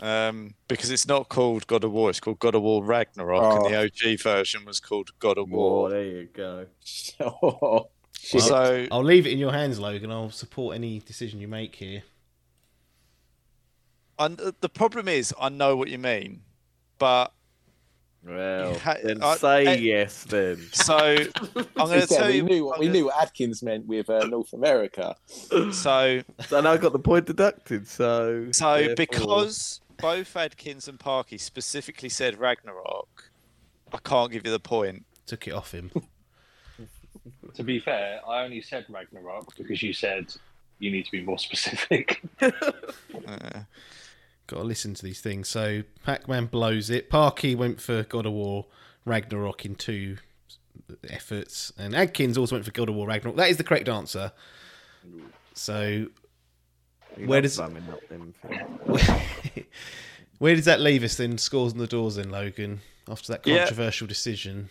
[0.00, 3.56] Um, because it's not called God of War, it's called God of War Ragnarok, Oh.
[3.66, 5.90] and the OG version was called God of Oh, War.
[5.90, 6.66] there you go.
[7.20, 7.88] oh,
[8.18, 8.40] shit.
[8.42, 10.10] So I'll leave it in your hands, Logan.
[10.10, 12.02] I'll support any decision you make here.
[14.18, 16.40] and the problem is, I know what you mean,
[16.98, 17.32] but
[18.26, 20.56] Well, ha- then I- say I- yes then.
[20.72, 21.26] so I'm
[21.76, 22.42] going to tell we you.
[22.42, 25.14] knew what we gonna- knew what Adkins meant with uh, North America.
[25.72, 27.86] So, So now I got the point deducted.
[27.86, 33.30] So so therefore- because both Adkins and Parky specifically said Ragnarok,
[33.92, 35.04] I can't give you the point.
[35.26, 35.90] Took it off him.
[37.54, 40.32] To be fair, I only said Ragnarok because you said
[40.78, 42.22] you need to be more specific.
[43.26, 43.60] Uh,
[44.46, 45.48] Got to listen to these things.
[45.48, 47.10] So Pac-Man blows it.
[47.10, 48.66] Parky went for God of War
[49.04, 50.18] Ragnarok in two
[51.10, 53.36] efforts, and Adkins also went for God of War Ragnarok.
[53.36, 54.32] That is the correct answer.
[55.54, 56.06] So
[57.16, 59.08] He where does- bumming up them things.
[60.38, 61.38] Where does that leave us then?
[61.38, 62.82] Scores on the doors then, Logan.
[63.08, 63.58] After that Yeah.
[63.60, 64.68] controversial decision.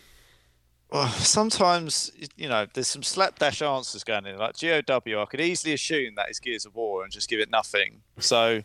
[0.91, 4.37] Well, sometimes you know there's some slapdash answers going in.
[4.37, 7.49] Like GOW, I could easily assume that is Gears of War and just give it
[7.49, 8.01] nothing.
[8.19, 8.61] So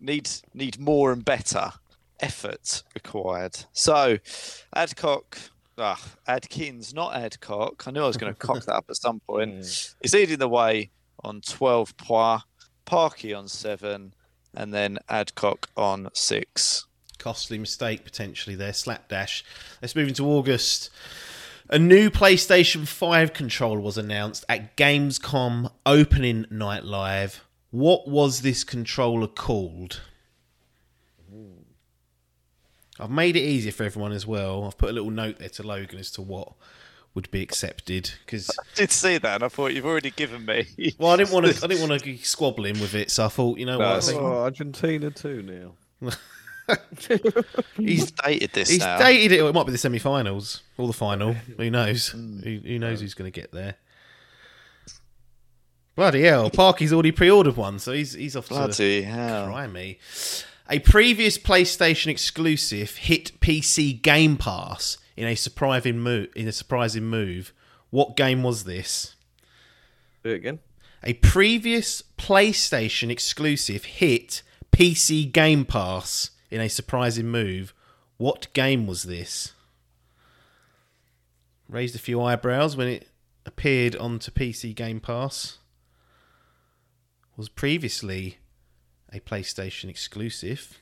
[0.00, 1.72] need need more and better
[2.20, 3.56] effort required.
[3.72, 4.18] So
[4.74, 5.38] Adcock,
[5.78, 7.86] ah, Adkins, not Adcock.
[7.86, 9.54] I knew I was going to cock that up at some point.
[10.02, 10.90] Is leading the way
[11.22, 12.44] on 12 points,
[12.84, 14.14] Parky on seven,
[14.54, 16.86] and then Adcock on six.
[17.18, 18.72] Costly mistake potentially there.
[18.72, 19.44] Slapdash.
[19.82, 20.90] Let's move into August.
[21.68, 27.44] A new PlayStation 5 controller was announced at Gamescom opening night live.
[27.70, 30.00] What was this controller called?
[32.98, 34.64] I've made it easier for everyone as well.
[34.64, 36.52] I've put a little note there to Logan as to what
[37.14, 40.66] would be accepted because I Did see that, and I thought you've already given me.
[40.98, 41.52] well, I didn't want to.
[41.64, 44.04] I didn't want to squabble him with it, so I thought, you know No, what?
[44.04, 46.10] Think Oh, Argentina too now.
[47.76, 48.98] he's dated this He's now.
[48.98, 49.40] dated it.
[49.40, 51.32] Or it might be the semi-finals or the final.
[51.32, 52.10] Who knows?
[52.10, 52.40] Hmm.
[52.40, 53.04] Who, who knows hmm.
[53.04, 53.76] who's going to get there?
[55.96, 56.50] Bloody hell!
[56.50, 59.46] Parky's already pre-ordered one, so he's he's off Bloody to hell.
[59.46, 59.98] try me.
[60.68, 66.28] A previous PlayStation exclusive hit PC Game Pass in a surprising move.
[66.36, 67.52] In a surprising move,
[67.90, 69.16] what game was this?
[70.22, 70.60] Do it again.
[71.02, 77.74] A previous PlayStation exclusive hit PC Game Pass in a surprising move.
[78.16, 79.52] What game was this?
[81.68, 83.08] Raised a few eyebrows when it
[83.46, 85.58] appeared onto PC Game Pass.
[87.40, 88.36] Was previously
[89.10, 90.78] a PlayStation exclusive.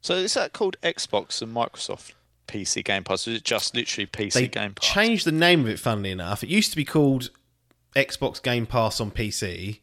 [0.00, 2.14] So is that called Xbox and Microsoft
[2.48, 3.28] PC Game Pass?
[3.28, 4.88] Or is it just literally PC They Game Pass?
[4.88, 6.42] They changed the name of it, funnily enough.
[6.42, 7.30] It used to be called
[7.94, 9.78] Xbox Game Pass on PC.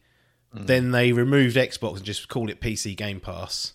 [0.54, 0.66] Hmm.
[0.66, 3.72] Then they removed Xbox and just called it PC Game Pass.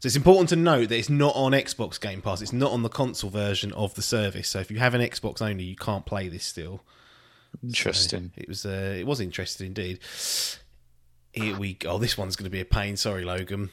[0.00, 2.42] So it's important to note that it's not on Xbox Game Pass.
[2.42, 4.48] It's not on the console version of the service.
[4.48, 6.82] So if you have an Xbox only, you can't play this still.
[7.62, 8.32] Interesting.
[8.36, 10.00] It was uh, it was interesting indeed.
[11.32, 11.90] Here we go.
[11.92, 12.96] Oh, this one's going to be a pain.
[12.96, 13.70] Sorry, Logan.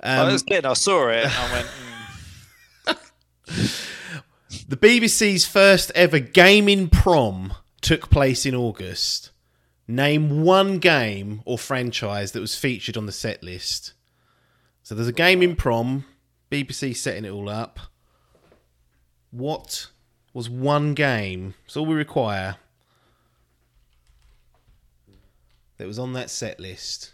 [0.00, 1.24] I Um, was getting, I saw it.
[1.24, 1.68] And I went,
[2.88, 3.82] mm,
[4.68, 9.30] The BBC's first ever gaming prom took place in August.
[9.86, 13.92] Name one game or franchise that was featured on the set list.
[14.82, 16.04] So there's a gaming prom,
[16.50, 17.78] BBC setting it all up.
[19.30, 19.88] What
[20.32, 21.54] was one game?
[21.64, 22.56] That's all we require.
[25.78, 27.12] That was on that set list.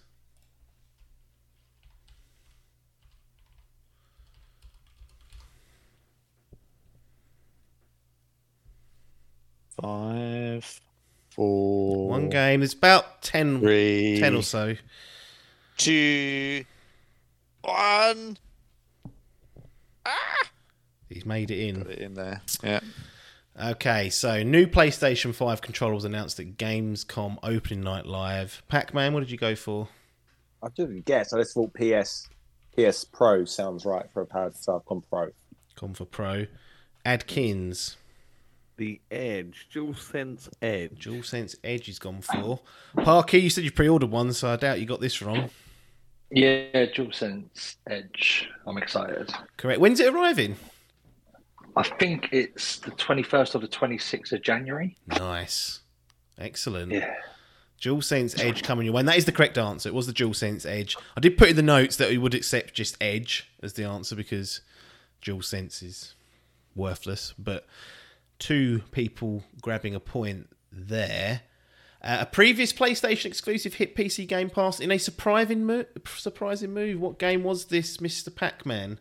[9.80, 10.80] five,
[11.30, 12.60] four, One game.
[12.60, 14.76] There's about 10, three, 10 or so.
[15.76, 16.64] two,
[17.62, 18.36] one.
[20.06, 20.50] Ah!
[21.08, 21.82] He's made it in.
[21.82, 22.42] Put it in there.
[22.62, 22.80] Yeah.
[23.60, 28.62] Okay, so new PlayStation 5 controller was announced at Gamescom opening night live.
[28.68, 29.88] Pac Man, what did you go for?
[30.62, 31.32] I didn't guess.
[31.32, 32.28] I just thought PS
[32.76, 35.28] PS Pro sounds right for a powered Falcon Pro.
[35.78, 36.46] Gone for Pro.
[37.04, 37.96] Adkins.
[38.76, 41.04] The Edge, DualSense Edge.
[41.04, 42.60] DualSense Edge is gone for.
[43.04, 45.50] Parky, you said you pre ordered one, so I doubt you got this wrong.
[46.30, 48.48] Yeah, DualSense Edge.
[48.66, 49.30] I'm excited.
[49.58, 49.78] Correct.
[49.78, 50.56] When's it arriving?
[51.76, 54.96] I think it's the 21st or the 26th of January.
[55.06, 55.80] Nice.
[56.38, 56.92] Excellent.
[56.92, 57.14] Yeah.
[57.80, 59.00] DualSense Edge coming your way.
[59.00, 59.88] And that is the correct answer.
[59.88, 60.96] It was the DualSense Edge.
[61.16, 64.14] I did put in the notes that we would accept just Edge as the answer
[64.14, 64.60] because
[65.20, 66.14] Dual Sense is
[66.76, 67.34] worthless.
[67.38, 67.66] But
[68.38, 71.42] two people grabbing a point there.
[72.02, 77.00] Uh, a previous PlayStation exclusive hit PC Game Pass in a surprising, mo- surprising move.
[77.00, 78.34] What game was this, Mr.
[78.34, 78.98] Pac Man?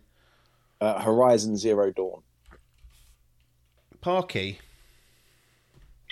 [0.79, 2.21] Uh, Horizon Zero Dawn.
[4.01, 4.59] Parky.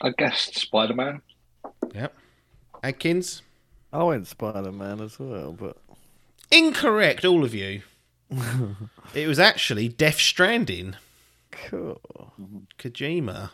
[0.02, 1.22] I guessed Spider Man.
[1.94, 2.16] Yep.
[2.84, 3.42] Adkins.
[3.92, 5.78] I went Spider Man as well, but
[6.52, 7.82] Incorrect, all of you.
[9.14, 10.96] it was actually Death Stranding.
[11.52, 12.00] cool.
[12.78, 13.52] Kojima.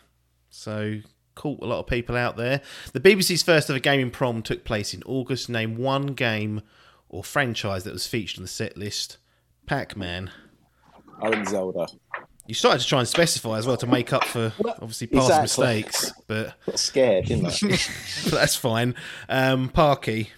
[0.50, 1.00] So
[1.34, 2.60] caught a lot of people out there.
[2.92, 5.48] The BBC's first ever gaming prom took place in August.
[5.48, 6.62] Name one game
[7.08, 9.18] or franchise that was featured on the set list.
[9.66, 10.30] Pac Man.
[11.22, 11.86] I went Zelda.
[12.46, 15.42] You started to try and specify as well to make up for obviously past Exactly.
[15.66, 18.30] mistakes, but, Got scared, didn't I?
[18.30, 18.94] that's fine.
[19.28, 20.30] Um, Parky.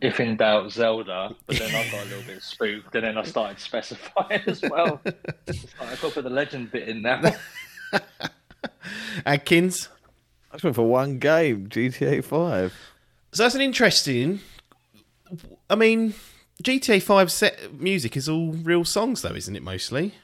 [0.00, 1.34] If in doubt, Zelda.
[1.46, 5.00] But then I got a little bit spooked, and then I started specifying as well.
[5.06, 5.14] I've
[5.78, 7.20] got to put the legend bit in now.
[9.26, 9.88] Adkins.
[10.50, 12.74] I just went for one game, GTA Five.
[13.32, 14.40] So that's an interesting.
[15.70, 16.14] I mean,
[16.62, 19.62] GTA Five set music is all real songs, though, isn't it?
[19.62, 20.14] Mostly,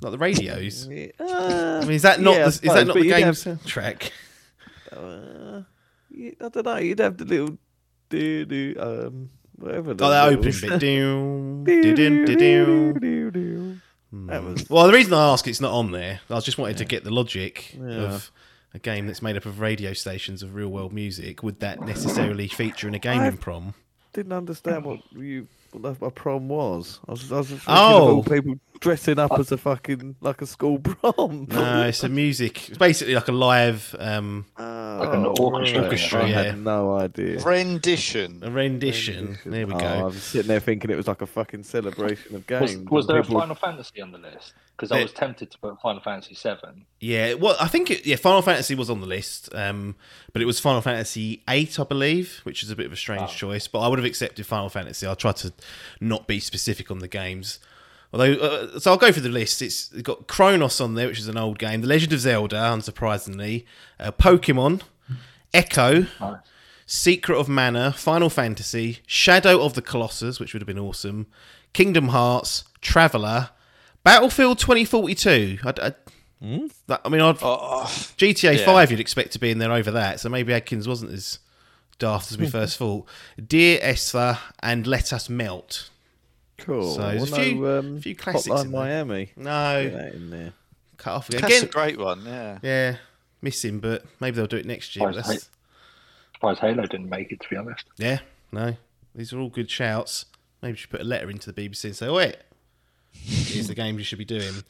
[0.00, 0.86] like the radios.
[0.90, 3.44] Yeah, I uh, mean, is that not Yeah, the, is suppose, that not the game's
[3.44, 4.10] have- soundtrack?
[4.92, 5.62] uh,
[6.14, 6.76] I don't know.
[6.78, 7.58] You'd have the little
[8.08, 9.94] do do um whatever.
[9.94, 10.80] the Oh, that opening bit.
[10.80, 12.92] Doom, doo-doo, doo-doo.
[13.00, 13.76] Do-do.
[14.28, 16.84] That was Well, the reason I ask it's not on there, I just wanted to
[16.84, 17.84] get the logic Yeah.
[18.14, 18.30] of
[18.72, 21.42] a game that's made up of radio stations of real world music.
[21.42, 23.74] Would that necessarily feature in a gaming I've- prom?
[24.12, 27.00] didn't understand what you what the- a prom was.
[27.08, 28.08] I was, I was just thinking Oh.
[28.08, 31.46] of all people dressing up as a fucking like a school prom.
[31.50, 32.68] No, it's a music.
[32.68, 35.82] It's basically like a live, um, Oh, Like an orchestra.
[35.84, 36.42] Orchestra, I yeah.
[36.42, 37.40] had no idea.
[37.40, 38.40] Rendition.
[38.42, 39.38] a rendition.
[39.44, 39.86] There we Oh, go.
[39.86, 42.90] I was sitting there thinking it was like a fucking celebration of Was, games.
[42.90, 44.54] was and there a Final Fantasy on the list?
[44.76, 46.84] Because I was tempted to put Final Fantasy Seven.
[47.00, 49.96] Yeah, well, I think it, yeah, Final Fantasy was on the list, um,
[50.34, 53.34] but it was Final Fantasy eight, I believe, which is a bit of a strange
[53.34, 53.68] choice.
[53.68, 55.06] But I would have accepted Final Fantasy.
[55.06, 55.52] I'll try to
[55.98, 57.58] not be specific on the games.
[58.12, 59.62] Although, uh, so I'll go through the list.
[59.62, 61.80] It's got Kronos on there, which is an old game.
[61.80, 63.64] The Legend of Zelda, unsurprisingly.
[63.98, 64.82] Uh, Pokemon,
[65.54, 66.38] Echo, Nice.
[66.84, 71.26] Secret of Mana, Final Fantasy, Shadow of the Colossus, which would have been awesome,
[71.72, 73.50] Kingdom Hearts, Traveller,
[74.06, 75.58] Battlefield 2042.
[75.64, 75.92] I, I,
[76.86, 77.84] that, I mean, I'd, Oh,
[78.16, 78.64] GTA Yeah.
[78.64, 81.38] 5 you'd expect to be in there over that, so maybe Adkins wasn't as
[81.98, 83.06] daft as we first thought.
[83.44, 85.90] Dear Esther and Let Us Melt.
[86.58, 86.94] Cool.
[86.94, 88.80] So well, a few- no, um, few classics Hotline in there.
[88.80, 89.30] Miami.
[89.36, 90.52] No, Get that in there.
[90.98, 91.40] cut off again.
[91.42, 92.24] that's a great one.
[92.24, 92.58] Yeah.
[92.62, 92.96] yeah,
[93.42, 95.06] missing, but maybe they'll do it next year.
[95.08, 95.50] but Right, that's-
[96.34, 97.84] Surprised Halo didn't make it, to be honest.
[97.96, 98.18] Yeah,
[98.52, 98.76] no,
[99.14, 100.26] these are all good shouts.
[100.62, 102.36] Maybe you should put a letter into the BBC and say, wait,
[103.22, 104.64] here's the games you should be doing.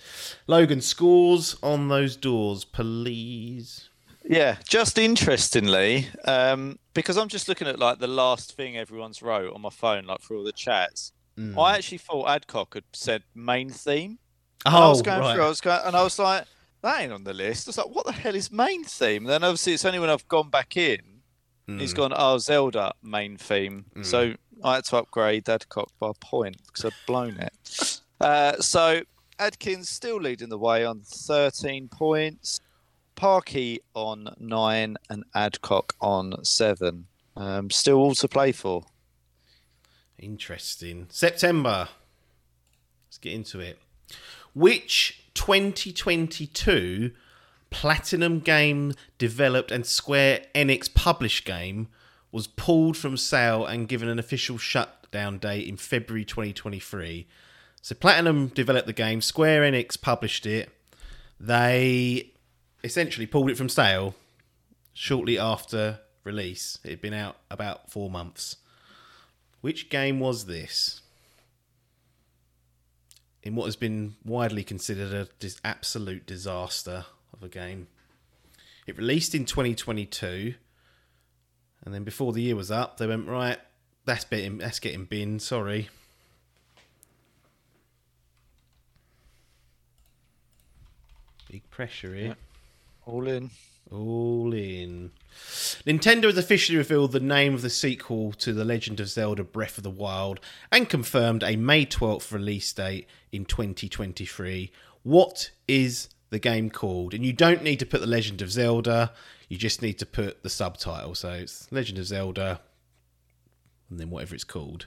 [0.46, 3.88] Logan, scores on those doors, please.
[4.28, 9.54] Yeah, just interestingly, um, because I'm just looking at like the last thing everyone's wrote
[9.54, 11.12] on my phone, like for all the chats.
[11.38, 11.56] Mm.
[11.60, 14.18] I actually thought Adcock had said main theme.
[14.64, 15.34] And I was Oh, going right.
[15.34, 16.44] through, I was going, and I was like,
[16.82, 17.68] that ain't on the list.
[17.68, 19.22] I was like, what the hell is main theme?
[19.24, 21.00] And then obviously it's only when I've gone back in,
[21.68, 23.84] he's gone, oh, Zelda main theme.
[24.02, 24.34] So
[24.64, 28.00] I had to upgrade Adcock by a point because I'd blown it.
[28.20, 29.02] Uh, so
[29.38, 32.60] Adkins still leading the way on 13 points.
[33.14, 37.06] Parky on nine and Adcock on seven.
[37.36, 38.84] Um, still all to play for.
[40.18, 41.06] Interesting.
[41.10, 41.88] September.
[43.06, 43.78] Let's get into it.
[44.54, 47.12] Which 2022
[47.70, 51.88] Platinum game developed and Square Enix published game
[52.32, 57.26] was pulled from sale and given an official shutdown date in February 2023?
[57.86, 60.70] So Platinum developed the game, Square Enix published it.
[61.38, 62.32] They
[62.82, 64.16] essentially pulled it from sale
[64.92, 66.80] shortly after release.
[66.82, 68.56] It had been out about four months.
[69.60, 71.00] Which game was this?
[73.44, 77.86] In what has been widely considered a dis- absolute disaster of a game.
[78.88, 80.54] It released in 2022,
[81.84, 83.60] and then before the year was up, they went right.
[84.06, 85.38] That's getting that's getting bin.
[85.38, 85.88] Sorry.
[91.50, 92.36] Big pressure here.
[93.04, 93.50] All in.
[93.90, 95.12] All in.
[95.86, 99.78] Nintendo has officially revealed the name of the sequel to The Legend of Zelda Breath
[99.78, 100.40] of the Wild
[100.72, 104.72] and confirmed a May 12th release date in 2023.
[105.04, 107.14] What is the game called?
[107.14, 109.12] And you don't need to put The Legend of Zelda,
[109.48, 111.14] you just need to put the subtitle.
[111.14, 112.60] So it's Legend of Zelda
[113.88, 114.86] and then whatever it's called.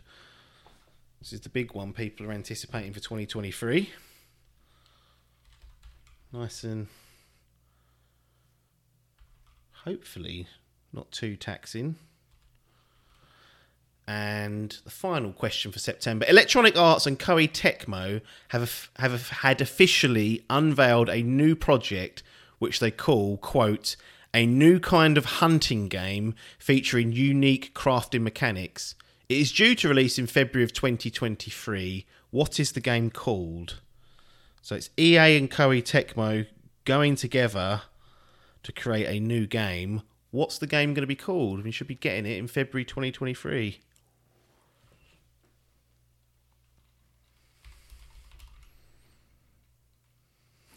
[1.22, 3.89] This is the big one people are anticipating for 2023.
[6.32, 6.88] Nice and
[9.84, 10.48] hopefully
[10.94, 11.96] not too taxing.
[14.08, 20.46] And the final question for September: Electronic Arts and Koei Tecmo have have had officially
[20.50, 22.22] unveiled a new project,
[22.60, 23.96] which they call "quote
[24.34, 28.96] a new kind of hunting game featuring unique crafting mechanics."
[29.28, 32.08] It is due to release in February of 2023.
[32.32, 33.80] What is the game called?
[34.70, 36.45] So it's EA and Koei Tecmo
[36.86, 37.82] going together
[38.61, 40.03] to create a new game.
[40.30, 41.63] What's the game going to be called?
[41.63, 43.80] We should be getting it in February 2023.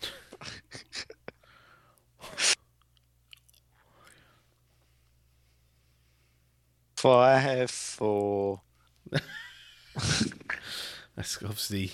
[6.96, 8.62] Five, four.
[11.14, 11.92] That's obviously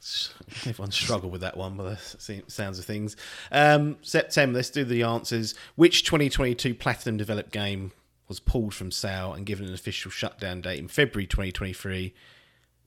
[0.66, 3.16] everyone struggled with that one, by the sounds of things.
[3.50, 4.56] Um, September.
[4.56, 5.54] Let's do the answers.
[5.76, 7.92] Which 2022 Platinum developed game
[8.28, 12.14] was pulled from sale and given an official shutdown date in February 2023?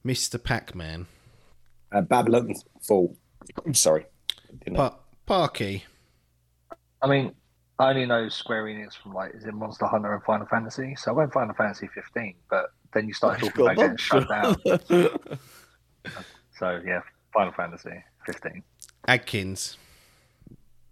[0.06, 0.42] Mr.
[0.42, 1.08] Pac Man.
[1.92, 3.16] Uh, Babylon Fall.
[3.66, 4.06] I'm sorry.
[4.74, 5.86] Pa- Parky.
[7.02, 7.34] I mean,
[7.80, 10.96] I only know Square Enix from like is it Monster Hunter and Final Fantasy.
[10.96, 14.56] So I went Final Fantasy 15, but then you start talking about getting shut down.
[16.62, 17.02] So yeah,
[17.34, 18.62] Final Fantasy 15.
[19.08, 19.78] Adkins.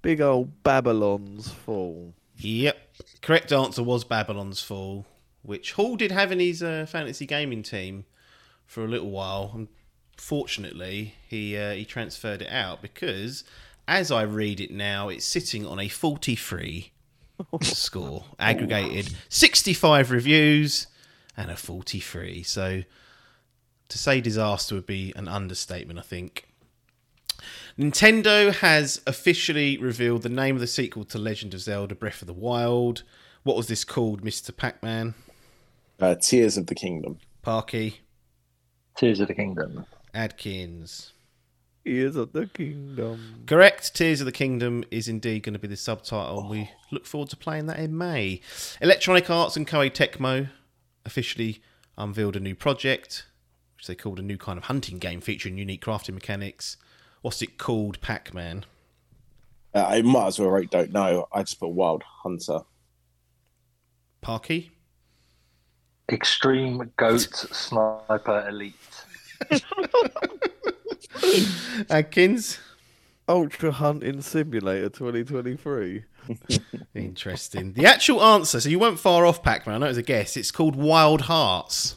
[0.02, 2.16] Big old Babylon's Fall.
[2.38, 2.78] Yep.
[3.22, 5.06] Correct answer was Babylon's Fall,
[5.44, 8.06] which Hall did have in his uh, fantasy gaming team
[8.66, 9.68] for a little while.
[10.18, 13.44] Unfortunately, he uh, he transferred it out because,
[13.88, 16.92] as I read it now, it's sitting on a 43
[17.62, 20.88] score, aggregated 65 reviews
[21.38, 22.42] and a 43.
[22.42, 22.82] So
[23.90, 26.48] to say disaster would be an understatement, I think.
[27.78, 32.28] Nintendo has officially revealed the name of the sequel to Legend of Zelda Breath of
[32.28, 33.04] the Wild.
[33.44, 34.56] What was this called, Mr.
[34.56, 35.14] Pac Man?
[36.00, 37.20] Uh, Tears of the Kingdom.
[37.42, 38.02] Parky?
[38.96, 39.86] Tears of the Kingdom.
[40.14, 41.14] Adkins.
[41.86, 43.44] Ears of the Kingdom.
[43.48, 43.96] Correct.
[43.96, 47.30] Tears of the Kingdom is indeed going to be the subtitle, and we look forward
[47.30, 48.42] to playing that in May.
[48.82, 50.50] Electronic Arts and Koei Tecmo
[51.06, 51.62] officially
[51.98, 53.26] unveiled a new project,
[53.80, 56.76] which they called a new kind of hunting game featuring unique crafting mechanics.
[57.22, 58.66] What's it called, Pac Man?
[59.74, 61.30] Uh, I might as well write Don't Know.
[61.32, 62.60] I just put Wild Hunter.
[64.20, 64.72] Parky?
[66.12, 68.76] Extreme Goat Sniper Elite.
[71.90, 72.60] Adkins?
[73.30, 76.04] Ultra Hunting Simulator 2023.
[76.96, 77.72] Interesting.
[77.72, 79.76] The actual answer, so you weren't far off, Pac Man.
[79.76, 80.36] I know it was a guess.
[80.36, 81.96] It's called Wild Hearts.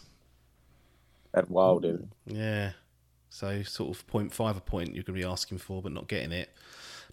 [1.33, 2.11] That Wild in.
[2.27, 2.73] Yeah.
[3.31, 6.33] So sort of 0.5 a point you're going to be asking for, but not getting
[6.33, 6.51] it.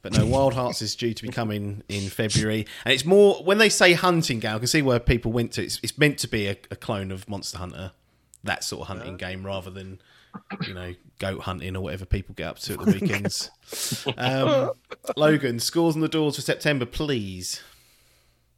[0.02, 3.58] But no, Wild Hearts is due to be coming in February, and it's more when
[3.58, 4.56] they say hunting game.
[4.56, 5.64] I can see where people went to.
[5.64, 7.92] It's, it's meant to be a, a clone of Monster Hunter,
[8.46, 10.00] that sort of hunting game, rather than
[10.66, 13.52] you know goat hunting or whatever people get up to at the weekends.
[14.18, 14.72] um,
[15.18, 17.62] Logan, scores on the doors for September, please.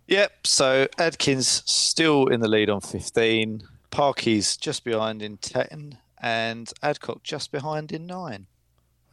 [0.07, 0.45] Yep.
[0.45, 3.64] So Adkins still in the lead on 15.
[3.91, 5.97] Parky's just behind in 10.
[6.23, 8.47] And Adcock just behind in 9.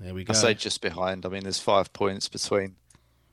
[0.00, 0.30] There we go.
[0.30, 1.26] I say just behind.
[1.26, 2.76] I mean, there's five points between.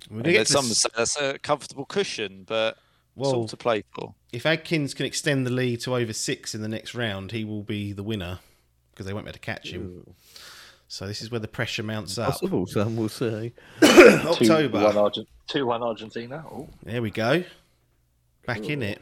[0.10, 2.80] We're And there's some say that's a comfortable cushion, but it's
[3.16, 4.16] Well, all to play for.
[4.32, 7.64] if Adkins can extend the lead to over six in the next round, he will
[7.64, 8.40] be the winner
[8.92, 10.16] because they won't be able to catch him.
[10.88, 12.32] So this is where the pressure mounts up.
[12.32, 13.54] Possible, some will say.
[13.84, 14.80] October.
[14.80, 15.28] 2 1 Argent-
[15.84, 16.46] Argentina.
[16.52, 16.70] Oh.
[16.84, 17.44] There we go.
[18.46, 19.02] Back in it.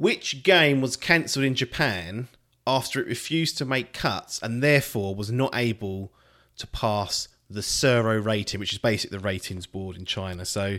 [0.00, 2.28] Which game was cancelled in Japan
[2.66, 6.10] after it refused to make cuts and therefore was not able
[6.56, 10.46] to pass the CERO rating, which is basically the ratings board in China?
[10.46, 10.78] So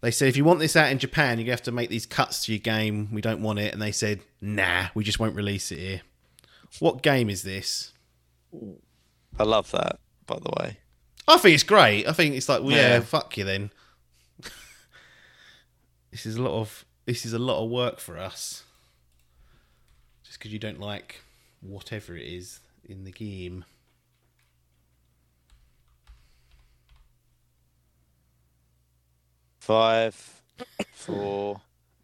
[0.00, 2.46] they said, if you want this out in Japan, you have to make these cuts
[2.46, 3.08] to your game.
[3.12, 3.74] We don't want it.
[3.74, 6.00] And they said, nah, we just won't release it here.
[6.78, 7.92] What game is this?
[9.38, 10.78] I love that, by the way.
[11.28, 12.08] I think it's great.
[12.08, 13.00] I think it's like, well, yeah, Yeah.
[13.00, 13.70] fuck you then.
[16.10, 18.64] this is a lot of this is a lot of work for us.
[20.24, 21.22] Just because you don't like
[21.60, 23.64] whatever it is in the game.
[29.60, 30.14] Five,
[30.92, 31.60] four,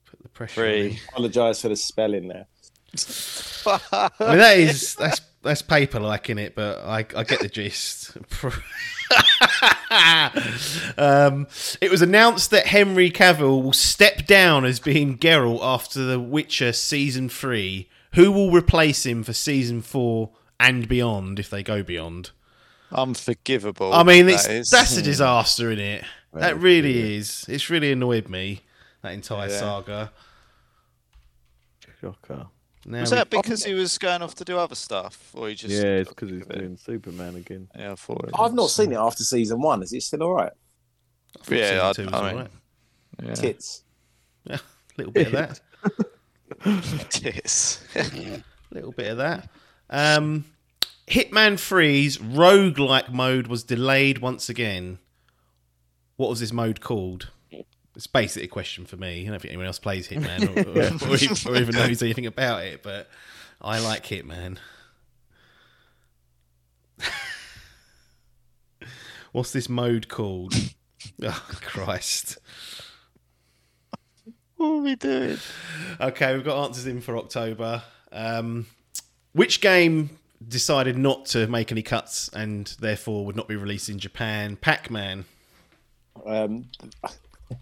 [0.06, 0.54] Put the pressure.
[0.54, 1.00] three.
[1.10, 2.46] Apologise for the spelling there.
[3.66, 7.48] I mean, that is that's that's paper like in it, but I I get the
[7.48, 8.16] gist.
[10.98, 11.46] um,
[11.80, 16.72] it was announced that Henry Cavill will step down as being Geralt after The Witcher
[16.72, 17.88] season three.
[18.14, 20.30] Who will replace him for season four
[20.60, 22.30] and beyond if they go beyond?
[22.90, 23.92] Unforgivable.
[23.92, 26.04] I mean, it's, that that's a disaster, in it?
[26.34, 27.44] That really is.
[27.48, 28.60] It's really annoyed me
[29.02, 29.58] that entire Yeah.
[29.58, 30.12] saga.
[32.00, 32.46] Shocker.
[32.84, 35.54] Now Was we- that because he was going off to do other stuff, or he
[35.54, 35.72] just?
[35.74, 37.68] Yeah, it's because he's doing Superman again.
[37.78, 38.30] Yeah, I thought.
[38.38, 39.82] I've not seen it after season one.
[39.82, 40.52] Is it still all right?
[41.50, 42.50] I Yeah, I- two I mean- alright.
[43.22, 43.34] Yeah.
[43.34, 43.84] Tits.
[44.50, 44.58] A
[44.96, 45.60] little bit of that.
[47.22, 47.82] Yes.
[48.70, 49.48] little bit of that.
[49.90, 50.44] Um,
[51.08, 54.98] Hitman 3's roguelike mode was delayed once again.
[56.16, 57.30] What was this mode called?
[57.94, 59.26] It's basically a question for me.
[59.26, 60.60] I don't think anyone else plays Hitman or,
[61.08, 63.08] or, or even, or even knows anything about it, but
[63.60, 64.56] I like Hitman.
[69.32, 70.54] What's this mode called?
[71.20, 72.38] Oh, Christ.
[74.56, 75.36] what are we doing?
[76.00, 77.82] Okay, we've got answers in for October.
[78.12, 78.66] Um,
[79.32, 80.10] which game
[80.46, 84.54] decided not to make any cuts and therefore would not be released in Japan?
[84.56, 85.24] Pac Man.
[86.24, 86.66] Um,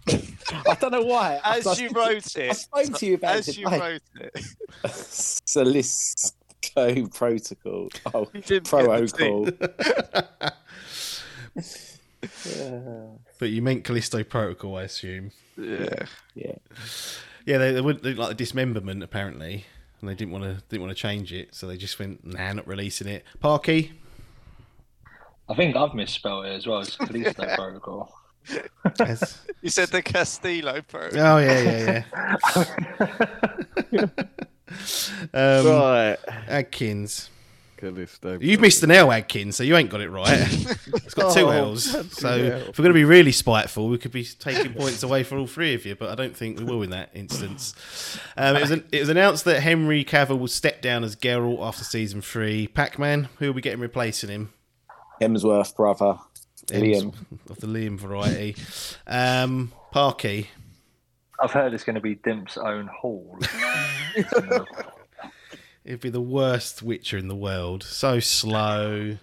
[0.07, 1.39] I don't know why.
[1.43, 3.57] As I, you wrote it, I it, spoke to you about as it.
[3.57, 4.45] you like, wrote it,
[5.45, 7.89] Salisco protocol.
[8.13, 10.51] Oh, you didn't get the protocol.
[13.39, 15.31] But you meant Callisto Protocol, I assume.
[15.57, 16.05] Yeah.
[16.35, 16.53] yeah.
[17.45, 19.65] Yeah, they, they wouldn't they like the dismemberment apparently,
[19.99, 22.53] and they didn't want to didn't want to change it, so they just went, nah,
[22.53, 23.25] not releasing it.
[23.39, 23.93] Parky,
[25.49, 26.81] I think I've misspelled it as well.
[26.81, 28.20] It's Callisto Protocol.
[28.99, 29.39] Yes.
[29.61, 31.09] You said the Castillo pro.
[31.13, 32.03] oh yeah, yeah,
[33.91, 34.01] yeah.
[35.33, 36.17] um, Right.
[36.47, 37.29] Adkins,
[37.77, 38.39] Callisto.
[38.41, 40.29] you've missed an L, Adkins, so you ain't got it right.
[40.93, 42.57] it's got two Oh, L's, so hell.
[42.69, 45.47] if we're going to be really spiteful, we could be taking points away for all
[45.47, 47.75] three of you, but I don't think we will in that instance.
[48.37, 51.61] Um, it, was an, it was announced that Henry Cavill will step down as Geralt
[51.61, 52.67] after season three.
[52.67, 54.53] Pac-Man, who will be getting replacing him?
[55.21, 56.17] Hemsworth brother.
[56.79, 57.13] Liam.
[57.49, 58.55] of the Liam variety.
[59.07, 60.47] Um, Parky,
[61.39, 63.37] I've heard it's going to be Dimp's own hall.
[65.83, 67.83] it'd be the worst Witcher in the world.
[67.83, 69.17] So slow,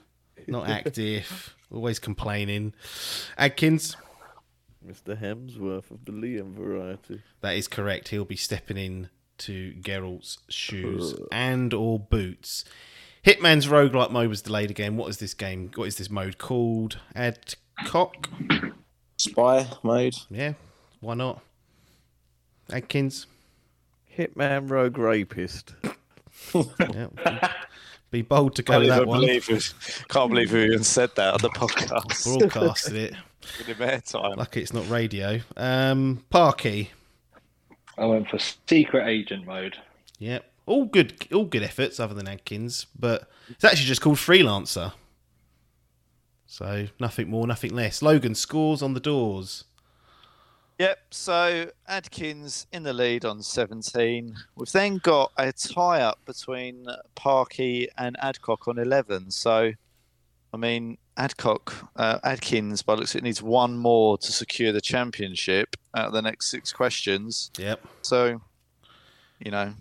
[0.47, 2.75] not active, always complaining.
[3.37, 3.97] Adkins,
[4.87, 5.21] Mr.
[5.21, 7.23] Hemsworth of the Liam variety.
[7.41, 8.09] that is correct.
[8.09, 12.65] He'll be stepping in to Geralt's shoes and or boots.
[13.25, 14.97] Hitman's roguelike mode was delayed again.
[14.97, 15.71] What is this game?
[15.75, 16.99] What is this mode called?
[17.15, 18.29] Adcock?
[19.17, 20.15] Spy mode.
[20.31, 20.55] Yeah,
[21.01, 21.43] why not?
[22.71, 23.27] Adkins?
[24.17, 25.75] Hitman Rogue Rapist.
[26.55, 27.53] Yeah.
[28.11, 29.21] Be bold to go Can't with that one.
[29.21, 29.75] believe it.
[30.09, 32.39] Can't believe we even said that on the podcast.
[32.39, 33.15] Broadcasted it.
[33.61, 34.37] In the airtime.
[34.37, 35.41] Lucky it's not radio.
[35.57, 36.91] Um, Parky.
[37.99, 39.77] I went for secret agent mode.
[40.21, 40.48] Yep.
[40.69, 44.93] All good all good efforts other than Adkins, but it's actually just called freelancer.
[46.47, 48.03] So nothing more, nothing less.
[48.03, 49.65] Logan scores on the doors.
[50.79, 54.35] Yep, so Adkins in the lead on 17.
[54.55, 59.33] We've then got a tie up between Parky and Adcock on 11.
[59.33, 59.73] So,
[60.55, 65.75] I mean, Adcock, uh, Adkins, by looks it, needs one more to secure the championship
[65.97, 67.51] out of the next six questions.
[67.59, 67.85] Yep.
[68.03, 68.41] So,
[69.41, 69.75] you know,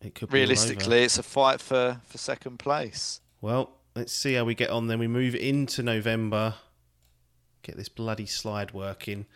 [0.00, 3.20] It could be realistically, it's a fight for, for second place.
[3.40, 4.98] Well, let's see how we get on then.
[4.98, 6.54] We move into November.
[7.62, 9.26] Get this bloody slide working.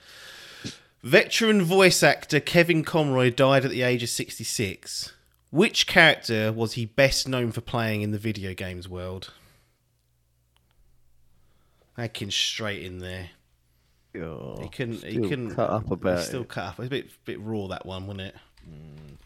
[1.02, 5.12] Veteran voice actor Kevin Conroy died at the age of 66.
[5.50, 9.32] Which character was he best known for playing in the video games world?
[11.98, 13.30] Adkins straight in there.
[14.16, 15.04] Oh, He couldn't.
[15.04, 16.48] He couldn't cut up about he Still it.
[16.48, 16.72] cut up.
[16.74, 18.34] It was a bit, bit raw that one, wasn't it?
[18.68, 19.16] Mm.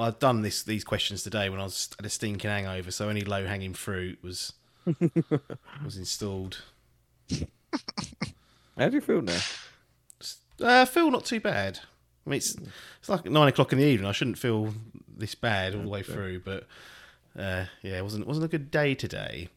[0.00, 3.22] I'd done this these questions today when I was at a stinking hangover, so any
[3.22, 4.52] low hanging fruit was
[5.84, 6.62] was installed.
[8.78, 9.40] How do you feel now?
[10.60, 11.80] Uh, I feel not too bad.
[12.26, 12.56] I mean, it's
[12.98, 14.08] it's like nine o'clock in the evening.
[14.08, 14.74] I shouldn't feel
[15.16, 16.66] this bad all the way through, but
[17.38, 19.48] uh, yeah, it wasn't wasn't a good day today.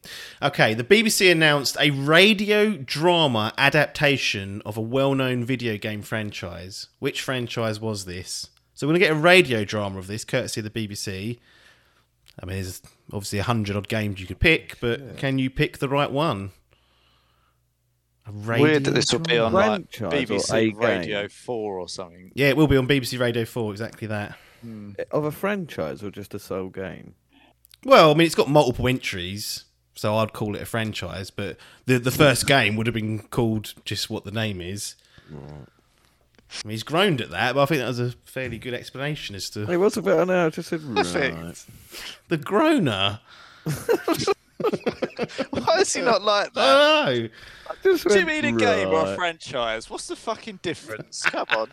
[0.42, 6.88] Okay, the BBC announced a radio drama adaptation of a well-known video game franchise.
[6.98, 8.48] Which franchise was this?
[8.74, 11.38] So we're gonna get a radio drama of this, courtesy of the BBC.
[12.42, 15.78] I mean, there's obviously a hundred odd games you could pick, but can you pick
[15.78, 16.50] the right one?
[18.26, 20.78] A radio Weird that this will be on like Franchise or BBC game?
[20.78, 22.32] Radio 4 or something.
[22.34, 24.36] Yeah, it will be on BBC Radio 4, exactly that.
[24.62, 24.92] Hmm.
[24.98, 27.14] Eh, of a franchise or just a sole game?
[27.84, 29.64] Well, I mean, it's got multiple entries,
[29.94, 31.30] so I'd call it a franchise.
[31.30, 34.96] But the the first game would have been called just what the name is.
[36.62, 39.34] I mean, he's groaned at that, but I think that was a fairly good explanation
[39.34, 40.16] as to It was a bit.
[40.18, 40.46] I know.
[40.46, 41.64] I just said right.
[42.28, 43.20] The groaner.
[45.50, 46.60] Why is he not like that?
[46.60, 47.28] I don't know.
[47.82, 49.90] Just Do you went, mean a game or a franchise?
[49.90, 51.22] What's the fucking difference?
[51.22, 51.70] Come on.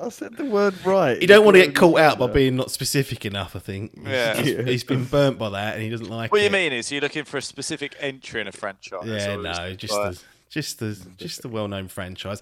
[0.00, 1.20] I said the word right.
[1.20, 3.54] You don't want to get caught out by being not specific enough.
[3.54, 3.92] I think.
[4.02, 4.40] Yeah.
[4.40, 6.32] He's- he's been burnt by that, and he doesn't like it.
[6.32, 6.44] What it.
[6.44, 9.04] you mean is you're looking for a specific entry in a franchise?
[9.04, 10.20] Yeah, no, just like- the
[10.50, 12.40] just the just the well-known franchise.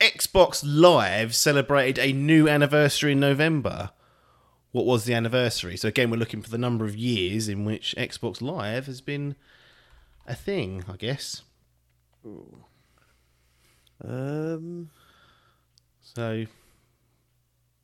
[0.00, 3.90] Xbox Live celebrated a new anniversary in November.
[4.72, 5.76] What was the anniversary?
[5.76, 9.36] So again, we're looking for the number of years in which Xbox Live has been
[10.26, 11.42] a thing, I guess.
[14.04, 14.90] Um,
[16.02, 16.46] So,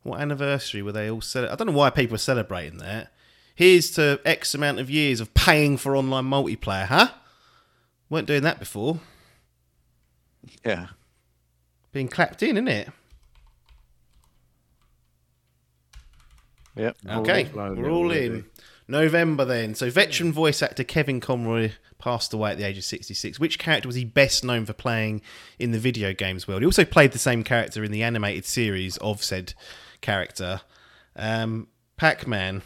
[0.02, 3.12] what anniversary were they all cel- I don't know why people are celebrating that.
[3.54, 7.08] Here's to X amount of years of paying for online multiplayer, huh?
[8.10, 9.00] weren't doing that before.
[10.64, 10.88] yeah.
[11.92, 12.88] Being clapped in, isn't it?
[16.76, 16.96] Yep.
[17.06, 18.26] Okay, uploaded we're all already.
[18.26, 18.44] in.
[18.88, 19.74] November then.
[19.74, 23.38] So veteran voice actor Kevin Conroy passed away at the age of 66.
[23.38, 25.22] Which character was he best known for playing
[25.58, 26.62] in the video games world?
[26.62, 29.54] He also played the same character in the animated series of said
[30.00, 30.62] character.
[31.14, 32.62] Um, Pac-Man.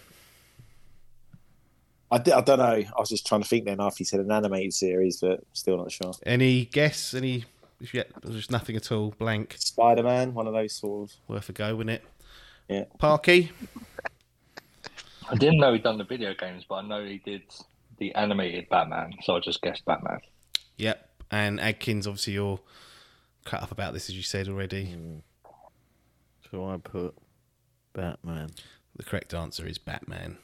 [2.11, 2.65] I, don't know.
[2.65, 5.77] I was just trying to think then after he said an animated series, but still
[5.77, 6.13] not sure.
[6.25, 7.13] Any guess?
[7.13, 7.45] Any?
[7.81, 9.15] If you there's just nothing at all.
[9.19, 9.57] Blank.
[9.59, 11.17] Spider Man, one of those sort of.
[11.29, 12.05] Worth a go, wouldn't it?
[12.69, 12.85] Yeah.
[12.99, 13.51] Parky.
[15.29, 17.43] I didn't know he'd done the video games, but I know he did
[17.99, 20.21] the animated Batman, so I just guessed Batman.
[20.77, 21.09] Yep.
[21.31, 22.61] And Adkins, obviously, you're
[23.45, 24.87] cut up about this as you said already.
[24.87, 25.19] Hmm.
[26.51, 27.15] So I put
[27.93, 28.51] Batman.
[28.95, 30.39] The correct answer is Batman.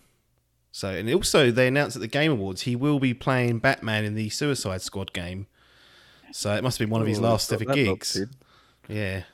[0.73, 4.15] So, and also they announced at the Game Awards he will be playing Batman in
[4.15, 5.47] the Suicide Squad game.
[6.33, 8.17] So it must have been one of his Oh, last ever gigs.
[8.19, 8.33] locked.
[8.89, 9.25] Yeah.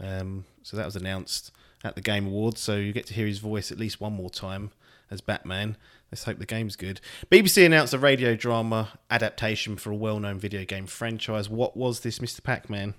[0.00, 1.52] Um, so that was announced
[1.84, 2.60] at the Game Awards.
[2.60, 4.70] So you get to hear his voice at least one more time
[5.10, 5.76] as Batman.
[6.10, 7.00] Let's hope the game's good.
[7.30, 11.48] BBC announced a radio drama adaptation for a well-known video game franchise.
[11.48, 12.42] What was this, Mr.
[12.42, 12.94] Pac-Man?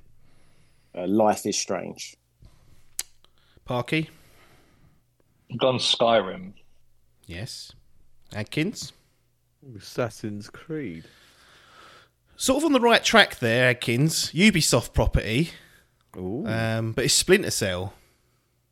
[0.97, 2.15] Uh, Life is Strange.
[3.65, 4.09] Parky?
[5.57, 6.53] Gone Skyrim.
[7.25, 7.71] Yes.
[8.33, 8.91] Adkins?
[9.77, 11.05] Assassin's Creed.
[12.37, 14.31] Sort of on the right track there, Adkins.
[14.31, 15.51] Ubisoft property,
[16.17, 17.93] Ooh, um, but it's Splinter Cell.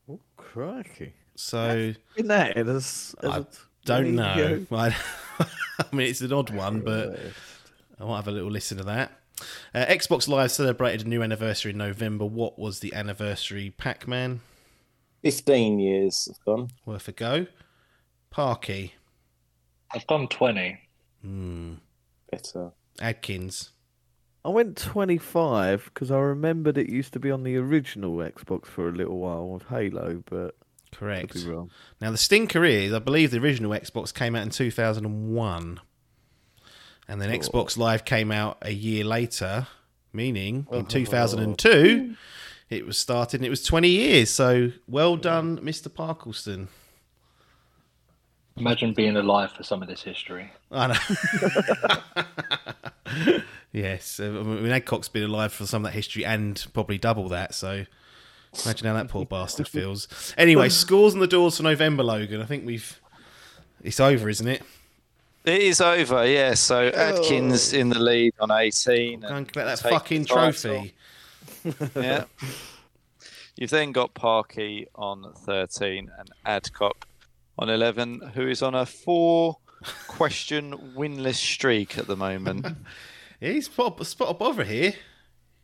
[0.09, 1.13] Oh, crikey.
[1.35, 3.45] So In that, as, as I a
[3.85, 4.65] don't know.
[4.71, 4.95] I,
[5.39, 7.17] I mean, it's an odd one, but
[7.99, 9.11] I might have a little listen to that.
[9.73, 12.25] Uh, Xbox Live celebrated a new anniversary in November.
[12.25, 13.71] What was the anniversary?
[13.71, 14.41] Pac Man,
[15.23, 16.69] 15 years have gone.
[16.85, 17.47] worth a go.
[18.29, 18.93] Parky,
[19.91, 20.79] I've gone 20.
[21.21, 21.73] hmm.
[22.29, 22.71] Better.
[23.01, 23.71] Adkins,
[24.45, 28.89] I went 25 because I remembered it used to be on the original Xbox for
[28.89, 30.55] a little while with Halo, but
[30.91, 31.31] correct.
[31.31, 31.71] could be wrong.
[32.01, 35.79] Now the stinker is, I believe the original Xbox came out in 2001,
[37.07, 39.67] and then Xbox Live came out a year later,
[40.11, 40.89] meaning in uh-huh.
[40.89, 42.15] 2002
[42.73, 44.29] it was started and it was 20 years.
[44.29, 45.87] So well done, Mr.
[45.89, 46.67] Parkleston.
[48.55, 50.51] Imagine being alive for some of this history.
[50.71, 52.23] I know.
[53.71, 57.29] yes, uh, I mean Adcock's been alive for some of that history and probably double
[57.29, 57.55] that.
[57.55, 57.85] So
[58.63, 60.07] imagine how that poor bastard feels.
[60.37, 62.41] Anyway, scores on the doors for November, Logan.
[62.41, 62.99] I think we've.
[63.83, 64.61] It's over, isn't it?
[65.45, 66.53] It is over, yeah.
[66.53, 67.77] So Adkins oh.
[67.77, 69.19] in the lead on 18.
[69.19, 70.93] Go and and collect that fucking trophy.
[71.95, 72.25] yeah.
[73.55, 77.07] You've then got Parky on 13 and Adcock
[77.57, 79.57] on 11, who is on a four
[80.07, 82.65] question winless streak at the moment.
[83.39, 84.93] He's spot, spot of bother here.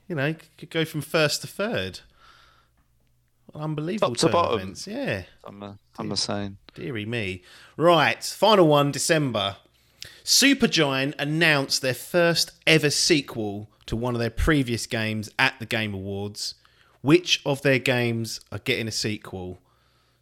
[0.08, 2.02] You know, could go from first to third.
[3.56, 4.60] Unbelievable Top to bottom.
[4.60, 4.88] events.
[4.88, 6.58] Yeah, I'm, uh, I'm saying.
[6.76, 7.44] dearie me.
[7.78, 9.58] Right, final one, December.
[10.24, 15.94] Supergiant announced their first ever sequel to one of their previous games at the Game
[15.94, 16.56] Awards.
[17.02, 19.60] Which of their games are getting a sequel?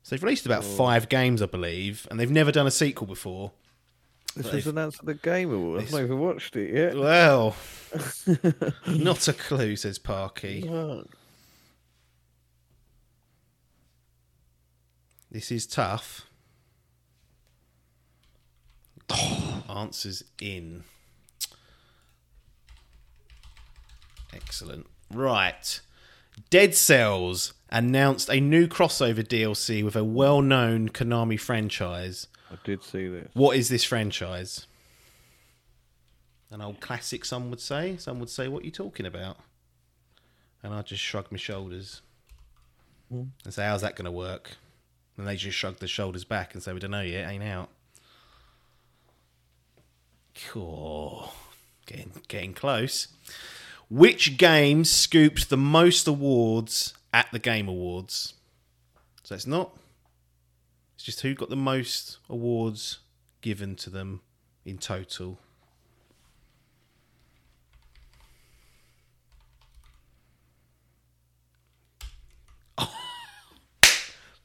[0.08, 0.68] So they've released about oh.
[0.68, 3.52] five games, I believe, and they've never done a sequel before.
[4.38, 5.88] This was announced at the Game Awards.
[5.88, 6.96] I've not even watched it yet.
[6.96, 7.58] Well,
[8.88, 10.62] not a clue, says Parky.
[15.30, 16.26] This is tough.
[19.70, 20.86] Answers in.
[24.34, 24.88] Excellent.
[25.12, 25.82] Right.
[26.50, 32.28] Dead Cells announced a new crossover DLC with a well known Konami franchise.
[32.52, 33.30] I did see this.
[33.34, 34.68] What is this franchise?
[36.50, 37.98] An old classic, some would say.
[37.98, 39.38] Some would say, What are you talking about?
[40.64, 42.02] And I just shrugged my shoulders
[43.10, 43.24] hmm.
[43.44, 44.52] and say, How's that going to work?
[45.18, 47.70] And they just shrugged their shoulders back and say, We don't know yet, ain't out.
[50.48, 51.34] Cool.
[51.86, 53.08] Getting, getting close.
[53.90, 58.34] Which game scooped the most awards at the Game Awards?
[59.24, 59.72] So it's not
[60.98, 62.98] it's just who got the most awards
[63.42, 64.22] given to them
[64.66, 65.38] in total.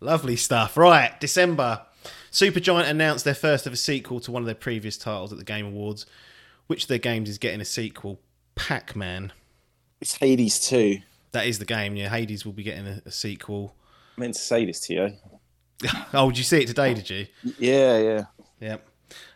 [0.01, 0.76] Lovely stuff.
[0.76, 1.86] Right, December.
[2.30, 5.64] Supergiant announced their first ever sequel to one of their previous titles at the Game
[5.64, 6.05] Awards.
[6.66, 8.20] Which of their games is getting a sequel?
[8.56, 9.32] Pac Man.
[10.02, 10.98] It's Hades 2.
[11.32, 12.09] That is the game, yeah.
[12.09, 13.74] Hades will be getting a, a sequel.
[14.16, 15.12] I meant to say this to you.
[16.14, 17.26] Oh, did you see it today, did you?
[17.59, 18.24] Yeah, yeah.
[18.60, 18.86] Yep.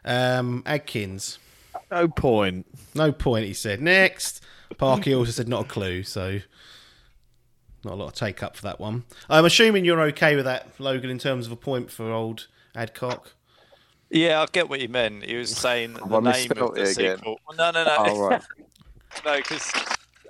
[0.04, 1.38] Um, Adkins.
[1.90, 2.66] No point.
[2.94, 3.80] No point, he said.
[3.82, 4.44] Next.
[4.78, 6.38] Parky also said not a clue, so
[7.82, 9.04] not a lot of take up for that one.
[9.28, 12.46] I'm assuming you're okay with that, Logan, in terms of a point for old
[12.76, 13.32] Adcock.
[14.10, 15.24] Yeah, I get what you meant.
[15.24, 17.16] He was saying the name of the it again?
[17.18, 17.40] sequel.
[17.56, 18.42] No, no, no, Oh, right.
[19.24, 19.72] no, because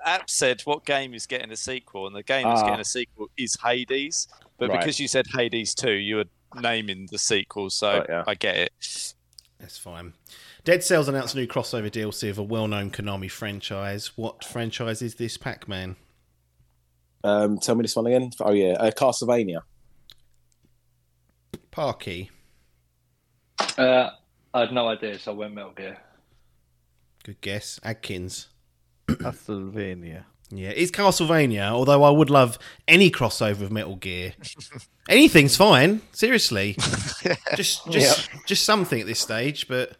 [0.06, 2.66] App said what game is getting a sequel, and the game that's Ah.
[2.66, 4.28] getting a sequel is Hades.
[4.56, 4.78] But Right.
[4.80, 6.24] because you said Hades 2, you were
[6.54, 8.24] naming the sequel, so Right, yeah.
[8.26, 9.14] I get it.
[9.58, 10.14] That's fine.
[10.64, 14.16] Dead Cells announced a new crossover DLC of a well-known Konami franchise.
[14.16, 15.96] What franchise is this, Pac-Man?
[17.24, 18.30] Um, tell me this one again.
[18.40, 19.62] Oh yeah, uh, Castlevania.
[21.70, 22.30] Parky.
[23.76, 24.10] Uh,
[24.54, 25.98] I had no idea, so I went Metal Gear.
[27.24, 27.80] Good guess.
[27.82, 28.48] Adkins.
[29.06, 30.24] Castlevania.
[30.50, 34.34] Yeah, it's Castlevania, although I would love any crossover of Metal Gear.
[35.08, 36.76] Anything's fine, seriously.
[37.56, 39.96] Just just just something at this stage, but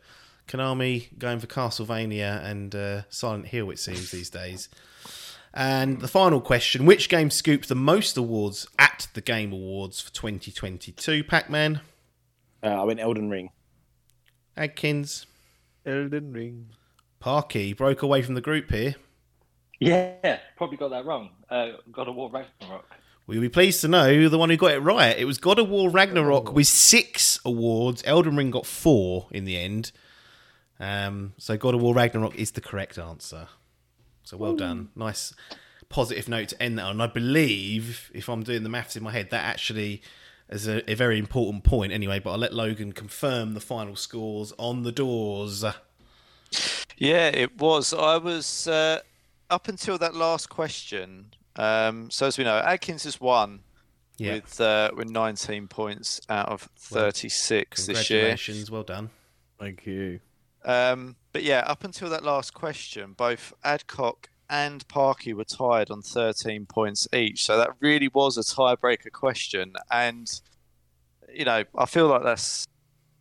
[0.48, 4.68] Konami going for Castlevania and uh, Silent Hill it seems these days.
[5.54, 10.12] And the final question, which game scooped the most awards at the Game Awards for
[10.12, 11.24] 2022?
[11.24, 11.80] Pac-Man,
[12.62, 13.50] Uh, I went Elden Ring.
[14.56, 15.26] Adkins,
[15.84, 16.68] Elden Ring.
[17.18, 18.97] Parky broke away from the group here.
[19.78, 21.30] Yeah, probably got that wrong.
[21.51, 22.86] Uh, God of War Ragnarok.
[23.26, 25.16] We'll be pleased to know the one who got it right.
[25.18, 28.02] It was God of War Ragnarok with six awards.
[28.06, 29.90] Elden Ring got four in the end.
[30.78, 33.48] Um, so God of War Ragnarok is the correct answer.
[34.22, 34.90] So well done.
[34.94, 35.34] Nice
[35.88, 37.01] positive note to end that on.
[37.01, 40.02] I believe, if I'm doing the maths in my head, that actually
[40.48, 42.18] is a, a very important point anyway.
[42.18, 45.64] But I'll let Logan confirm the final scores on the doors.
[46.98, 47.92] Yeah, it was.
[47.92, 49.00] I was uh,
[49.50, 51.32] up until that last question.
[51.56, 53.60] Um, so as we know, Adkins has won
[54.18, 54.34] Yeah.
[54.34, 58.20] with uh, with 19 points out of 36 this year.
[58.20, 58.70] Congratulations.
[58.70, 59.10] Well done.
[59.58, 60.20] Thank you.
[60.64, 66.02] Um, but yeah, up until that last question, both Adcock and Parky were tied on
[66.02, 67.44] 13 points each.
[67.44, 69.72] So that really was a tiebreaker question.
[69.90, 70.28] And,
[71.32, 72.66] you know, I feel like that's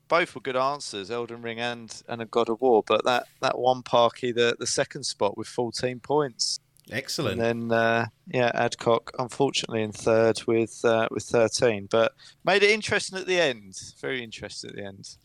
[0.07, 2.83] both were good answers, Elden Ring and, and a God of War.
[2.85, 6.59] But that, that one Parky, the, the second spot with 14 points.
[6.91, 7.41] Excellent.
[7.41, 11.87] And then, uh, yeah, Adcock, unfortunately, in third with uh, with 13.
[11.89, 12.13] But
[12.43, 13.75] made it interesting at the end.
[13.99, 15.17] Very interesting at the end.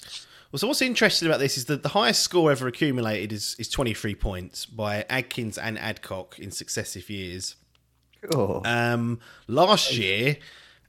[0.51, 3.69] Well, so what's interesting about this is that the highest score ever accumulated is, is
[3.69, 7.57] 23 points by Adkins and Adcock in successive years.
[8.35, 10.39] Oh, Um, last year,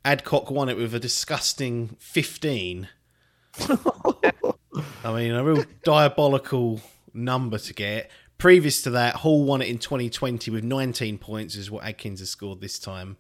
[0.04, 2.90] Adcock won it with a disgusting 15.
[5.04, 6.82] I mean, a real diabolical
[7.14, 8.10] number to get.
[8.38, 12.30] Previous to that, Hall won it in 2020 with 19 points, is what Adkins has
[12.30, 13.18] scored this time.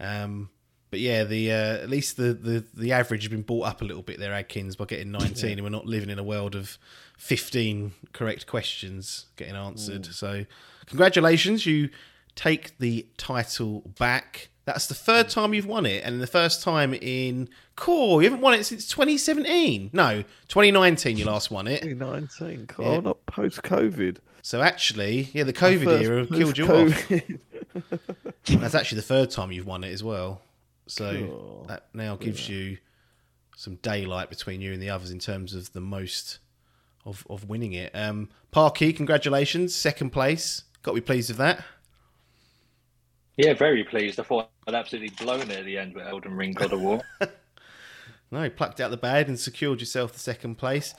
[0.00, 0.50] Um,
[0.90, 3.84] but yeah, the uh, at least the, the, the average has been brought up a
[3.84, 6.78] little bit there, Adkins, by getting 19, and we're not living in a world of
[7.18, 10.06] 15 correct questions getting answered.
[10.06, 10.46] So,
[10.86, 11.90] congratulations, you
[12.36, 14.48] take the title back.
[14.68, 18.20] That's the third time you've won it, and the first time in core.
[18.22, 19.88] You haven't won it since 2017.
[19.94, 21.80] No, 2019 you last won it.
[21.80, 22.66] 2019.
[22.66, 23.00] God, Yeah.
[23.00, 24.18] not post COVID.
[24.42, 27.10] So actually, yeah, the COVID era killed you off.
[28.44, 30.42] That's actually the third time you've won it as well.
[30.86, 31.64] So Cool.
[31.68, 32.76] that now gives you
[33.56, 36.40] some daylight between you and the others in terms of the most
[37.06, 37.90] of, of winning it.
[37.94, 40.64] Um, Parky, congratulations, second place.
[40.82, 41.64] Got to be pleased with that.
[43.38, 44.20] Yeah, very pleased.
[44.20, 47.00] I thought I'd absolutely blown it at the end with Elden Ring God of War.
[48.30, 50.92] No, you plucked out the bag and secured yourself the second place.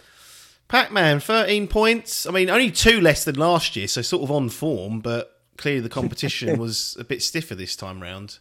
[0.68, 2.26] Pac Man, 13 points.
[2.26, 5.82] I mean, only two less than last year, so sort of on form, but clearly
[5.82, 8.40] the competition was a bit stiffer this time round.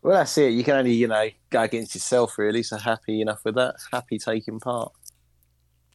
[0.00, 0.52] Well, that's it.
[0.52, 2.62] You can only, you know, go against yourself, really.
[2.62, 3.74] So happy enough with that.
[3.90, 4.92] Happy taking part.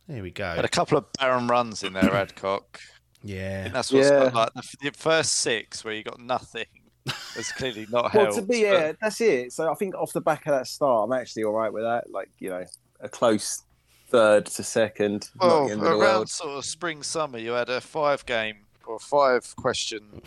[0.09, 0.55] There we go.
[0.55, 2.81] Had a couple of barren runs in there, Adcock.
[3.23, 3.69] Yeah.
[3.69, 4.29] That's what's Yeah.
[4.33, 6.65] like the, the first six where you got nothing
[7.35, 8.35] was clearly not Well, helped.
[8.37, 9.51] to be yeah, that's it.
[9.53, 12.09] So I think off the back of that start, I'm actually all right with that.
[12.11, 12.63] Like you know,
[12.99, 13.63] a close
[14.09, 16.29] third to second, not well, the end of the around world.
[16.29, 20.21] sort of spring summer, you had a five game or five question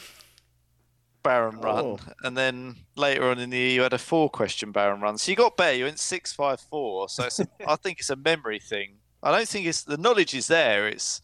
[1.22, 1.98] barren run, Oh.
[2.22, 5.18] and then later on in the year you had a four question barren run.
[5.18, 5.76] So you got better.
[5.76, 7.08] You went six five four.
[7.08, 8.96] So it's, I think it's a memory thing.
[9.22, 10.86] I don't think it's the knowledge is there.
[10.86, 11.22] It's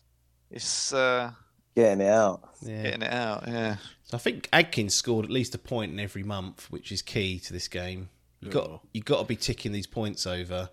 [0.51, 1.31] it's uh,
[1.77, 2.43] Getting it out.
[2.63, 2.83] yeah.
[2.83, 3.45] getting it out.
[3.47, 3.77] Yeah.
[4.13, 7.39] So I think Adkins scored at least a point in every month, which is key
[7.39, 8.11] to this game.
[8.41, 10.69] You got you got to be ticking these points over.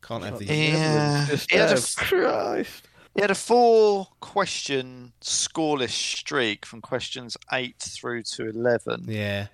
[0.00, 0.48] Can't have these.
[0.48, 1.26] Yeah.
[1.26, 2.88] He had a Christ.
[3.14, 9.04] He had a four question scoreless streak from questions eight through to 11.
[9.06, 9.48] Yeah,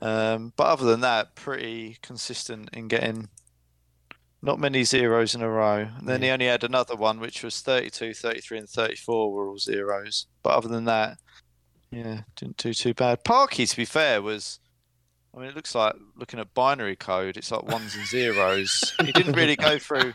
[0.00, 3.30] Um, but other than that, pretty consistent in getting
[4.42, 5.88] not many zeros in a row.
[5.98, 9.58] And then he only had another one, which was 32, 33, and 34 were all
[9.58, 10.26] zeros.
[10.44, 11.18] But other than that,
[11.90, 13.24] yeah, didn't do too bad.
[13.24, 14.60] Parky, to be fair, was.
[15.34, 17.36] I mean, it looks like looking at binary code.
[17.36, 18.94] It's like ones and zeros.
[19.04, 20.14] he didn't really go through.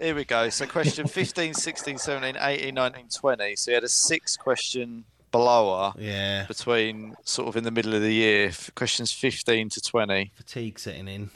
[0.00, 0.48] Here we go.
[0.48, 3.56] So question 15, 16, 17, 18, 19, 20.
[3.56, 8.02] So you had a six question blower Yeah, between sort of in the middle of
[8.02, 8.52] the year.
[8.76, 10.30] Questions 15 to 20.
[10.36, 11.30] fatigue setting in.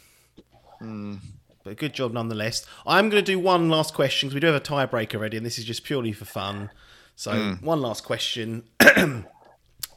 [0.79, 1.17] Hmm.
[1.65, 2.67] But good job nonetheless.
[2.87, 5.47] I'm going to do one last question because we do have a tiebreaker ready, and
[5.47, 6.71] this is just purely for fun.
[7.15, 8.65] So, one last question.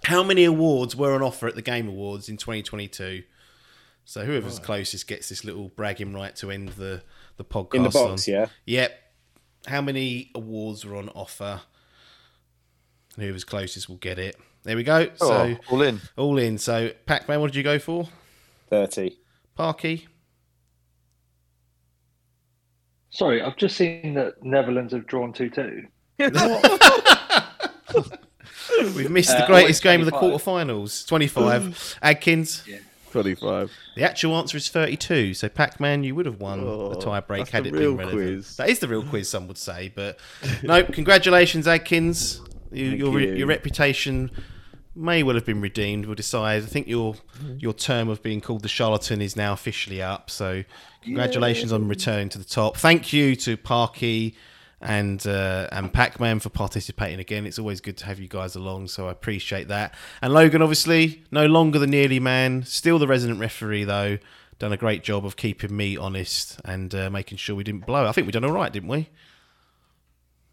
[0.06, 3.24] How many awards were on offer at the Game Awards in 2022?
[4.04, 7.02] So, whoever's closest gets this little bragging right to end the,
[7.38, 7.74] the podcast.
[7.74, 8.34] In the box, on.
[8.34, 8.46] yeah.
[8.66, 9.00] Yep.
[9.66, 11.62] How many awards were on offer?
[13.16, 14.38] And Whoever's closest will get it.
[14.62, 15.10] There we go.
[15.22, 16.02] Oh, So, all in.
[16.18, 16.60] all in.
[16.60, 18.08] So, Pac Man, what did you go for?
[18.70, 19.18] 30.
[19.56, 20.08] Parky?
[23.10, 25.88] Sorry, I've just seen that Netherlands have drawn 2 2.
[28.96, 30.42] We've missed the Uh, greatest game of the 25.
[30.42, 31.08] quarterfinals.
[31.08, 32.00] 25.
[32.02, 32.64] Adkins,
[33.12, 33.72] 25.
[33.96, 35.34] the actual answer is 32.
[35.34, 37.92] So, Pac Man, you would have won Oh, the tie break had the it real
[37.92, 38.28] been relevant.
[38.42, 38.56] quiz.
[38.58, 39.92] That is the real quiz, some would say.
[39.94, 40.20] But
[40.64, 42.42] no, congratulations, Adkins.
[42.72, 43.34] You, your, you.
[43.36, 44.32] your reputation
[44.96, 46.06] may well have been redeemed.
[46.06, 46.64] We'll decide.
[46.64, 47.16] I think your
[47.58, 50.30] your term of being called the charlatan is now officially up.
[50.30, 50.64] So,
[51.04, 52.76] congratulations on returning to the top.
[52.78, 54.36] Thank you to Parky
[54.86, 57.46] and uh, and Pac Man for participating again.
[57.46, 59.94] It's always good to have you guys along, so I appreciate that.
[60.22, 64.18] And Logan, obviously, no longer the nearly man, still the resident referee though.
[64.58, 68.08] Done a great job of keeping me honest and uh, making sure we didn't blow.
[68.08, 69.10] I think we done all right, didn't we?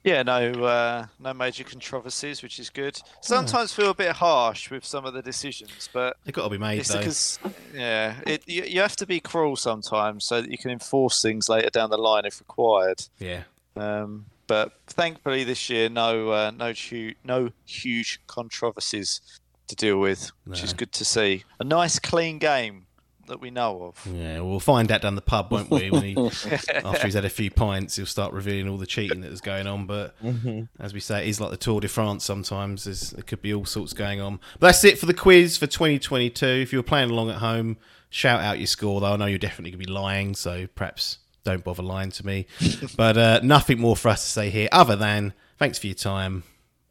[0.05, 3.01] Yeah, no, uh, no major controversies, which is good.
[3.21, 6.59] Sometimes feel a bit harsh with some of the decisions, but They've got to be
[6.59, 6.99] made it's though.
[6.99, 7.39] because
[7.73, 11.49] yeah, it you, you have to be cruel sometimes so that you can enforce things
[11.49, 13.05] later down the line if required.
[13.21, 13.43] Yeah.
[13.77, 19.21] Um, but thankfully this year, no, uh, no, hu- no huge controversies
[19.69, 21.45] to deal with, which is good to see.
[21.59, 22.87] A nice, clean game
[23.29, 24.07] that we know of.
[24.13, 25.91] Yeah, we'll find out down the pub, won't we?
[25.91, 26.17] When he,
[26.85, 29.67] after he's had a few pints, he'll start revealing all the cheating that is going
[29.67, 29.87] on.
[29.87, 30.15] But
[30.79, 32.25] as we say, it is like the Tour de France.
[32.25, 34.41] Sometimes There's, there could be all sorts going on.
[34.59, 36.47] But that's it for the quiz for 2022.
[36.47, 37.79] If you were playing along at home,
[38.11, 39.01] shout out your score.
[39.01, 42.27] Though I know you're definitely going to be lying, so perhaps don't bother lying to
[42.27, 42.47] me.
[42.97, 46.45] but uh, nothing more for us to say here, other than thanks for your time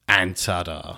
[0.07, 0.97] and ta-da.